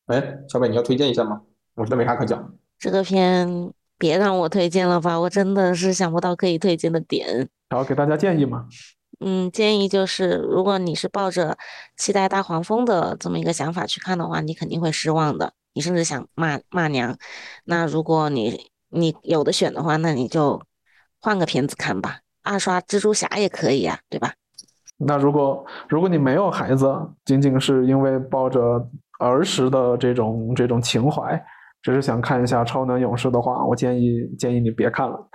[0.08, 1.42] 哎，小北你要推荐一下吗？
[1.76, 2.54] 我觉得没啥可讲。
[2.78, 7.50] 这个片别让我推荐了吧，我真的是想不到可以推荐的点。
[7.70, 8.68] 然后给大家建议吗？
[9.20, 11.58] 嗯，建议就是，如果你是抱着
[11.98, 15.54] 期待大黄蜂的这么一个想法去看的话，你肯定会失望的。
[15.74, 17.18] 你甚至想骂骂娘，
[17.66, 20.62] 那如果你你有的选的话，那你就
[21.20, 24.34] 换个片子看吧，二刷蜘蛛侠也可以呀，对吧？
[25.06, 26.94] 那如果如果你没有孩子，
[27.26, 28.60] 仅仅是因为抱着
[29.20, 31.42] 儿时的这种这种情怀，
[31.82, 35.28] 只是想看一下超能勇士的话，我建议建议你别看了，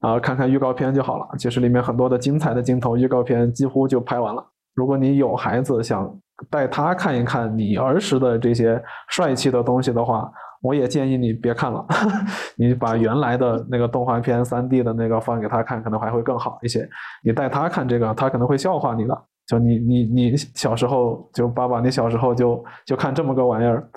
[0.00, 1.26] 啊，看看预告片就好了。
[1.38, 4.44] 其实里面很多的精彩的镜头，预告片几乎就拍完了。
[4.74, 6.18] 如果你有孩子想。
[6.50, 8.78] 带他看一看你儿时的这些
[9.08, 10.30] 帅气的东西的话，
[10.66, 11.86] 我也建议你别看了。
[12.58, 16.88] 你把原来的那个动画片三 D 的那个放给他看，可能还会更好一些。
[17.22, 19.16] 你带他看这个，他可能会笑话你的。
[19.46, 23.88] 就你你你小时候就爸爸，你小时候就就看这么个玩意儿，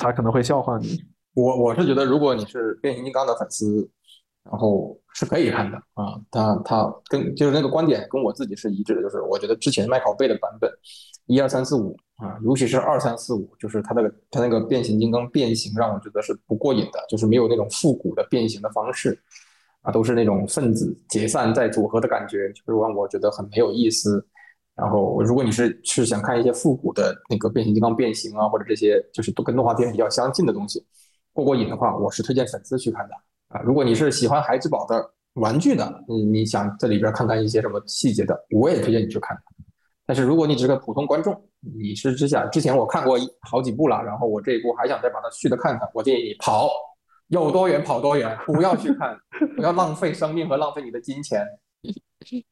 [0.00, 0.88] 他可能会笑话你。
[1.34, 3.88] 我我是觉得，如果你是变形金刚的粉丝，
[4.50, 6.18] 然后是可以看的啊。
[6.32, 10.68] 他他跟就是那个观点跟我自己是一致的，就是我觉得之前麦考贝的版本
[11.26, 19.18] 一二三四五啊，尤其是二三四五，就是他那个他那个变形金刚变形让我觉得是不过瘾的，就是没有那种复古的变形的方式
[19.80, 24.24] 啊，都是那种分子解散再组合的感觉，就是让我觉得很没有意思。
[24.76, 30.86] 然后，如果你是是想看一些复古的那个变形金刚变形啊，或者这些就是都跟动画片比较相近的东西，
[31.32, 33.14] 过过瘾的话，我是推荐粉丝去看的
[33.48, 33.60] 啊。
[33.62, 39.36] 如果你是喜欢孩之宝的玩具的，你你想这里边看看一些什么细节的，我也推荐你去看。
[40.06, 46.68] 但是如果你只是个普通观众，你是只想之前我看过好几部了，然后我这一部还想再把它续的看看，我建议你跑，
[47.28, 49.16] 有多远跑多远，不要去看，
[49.56, 51.46] 不要浪费生命和浪费你的金钱。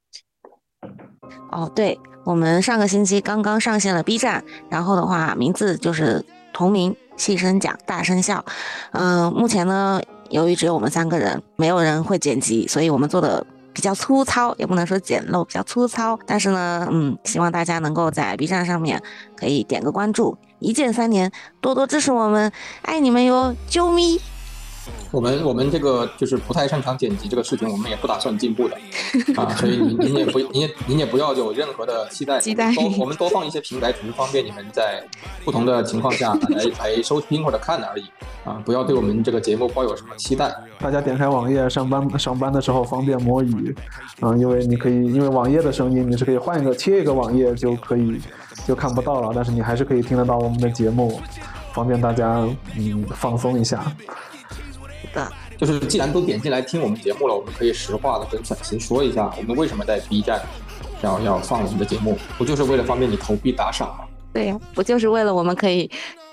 [1.50, 8.44] 哦，对，我们上个星期刚刚上线了 B 站，然后的话，名字就是同名，细声讲，大声笑。
[8.92, 10.00] 嗯，目前呢，
[10.30, 16.18] 由于只有我们三个人，没有人会剪辑，所以我们做的比较粗糙，也不能说简陋，比较粗糙。
[16.26, 19.02] 但是呢，嗯，希望大家能够在 B 站上面
[19.36, 22.50] 可以点个关注，一键三连，多多支持我们，
[22.82, 24.20] 爱你们哟，啾咪！
[25.11, 28.76] 我们我们这个就是不太擅长剪辑这个事情，我们也不打算进步的
[29.37, 35.03] 啊，所以您您也不您也您也不要有任何的期待，期待多我们多放一些平台，只是方便你们在
[35.45, 38.05] 不同的情况下 来来收听或者看而已
[38.45, 40.55] 啊，不要对我们这个节目抱有什么期待。
[40.78, 43.74] 大家点开网页上班上班的时候方便摸鱼
[44.20, 48.20] 啊，因为你可以因为网页的声音你是可以换一个切一个网页就可以
[48.66, 51.20] 就看不到了，但是你还是可以听得到我们的节目，
[51.74, 52.47] 方便大家
[52.78, 53.85] 嗯放松一下。
[55.12, 60.40] 的，就是既然都点进来听我们节目了，我们可以实话的跟粉丝说一下，我们为什么在 B 站
[61.03, 64.05] 要要放我们的节目，不就是为了方便你投币打赏吗？
[64.32, 65.90] 对呀，不就是为了我们可以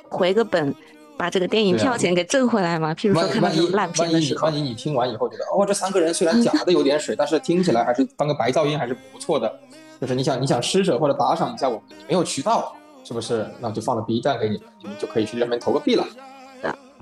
[0.09, 0.73] 回个本，
[1.17, 2.93] 把这个电影票钱给挣回来吗？
[2.93, 9.51] 譬如说看到这种烂片的时候，万一你听完以后觉得，哦，这三个人虽然假的有点水，但是听起来还是当个白噪音还是不错的，
[9.99, 13.49] 就是你想你想施舍或者打赏一下我们，你没有渠道，是不是？
[13.59, 16.05] 那就放了 B 站给你们，你们就可以去那边投个币了。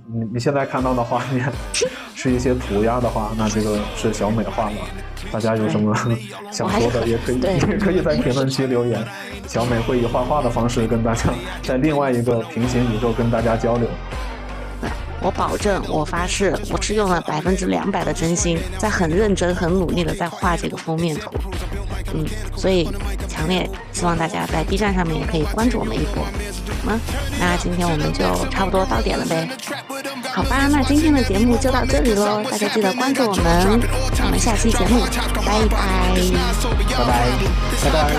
[0.07, 1.51] 你你现在看到的画面
[2.13, 4.75] 是一些涂鸦的话，那这个是小美画的。
[5.31, 5.95] 大家有什么
[6.51, 9.03] 想说的，也可以也可以在评论区留言。
[9.47, 11.29] 小美会以画画的方式跟大家
[11.63, 13.87] 在另外一个平行宇宙跟大家交流。
[15.21, 21.31] 我保证，我发誓，我是用了百分之两百的真心，在很认真、很努力的在画这个封面图。
[22.13, 22.23] 嗯，
[22.55, 22.87] 所以
[23.35, 26.23] 强烈希望大家在 B 站上面也可以关注我们一波。
[26.85, 26.97] 吗？
[27.39, 29.49] 那今天我们就差不多到点了呗。
[30.33, 33.81] 好吧，那今天的节目就到这里喽，大家记得关注我们，
[34.23, 35.05] 我们下期节目，
[35.35, 35.75] 拜拜，
[36.93, 37.27] 拜拜，
[37.83, 38.15] 拜拜。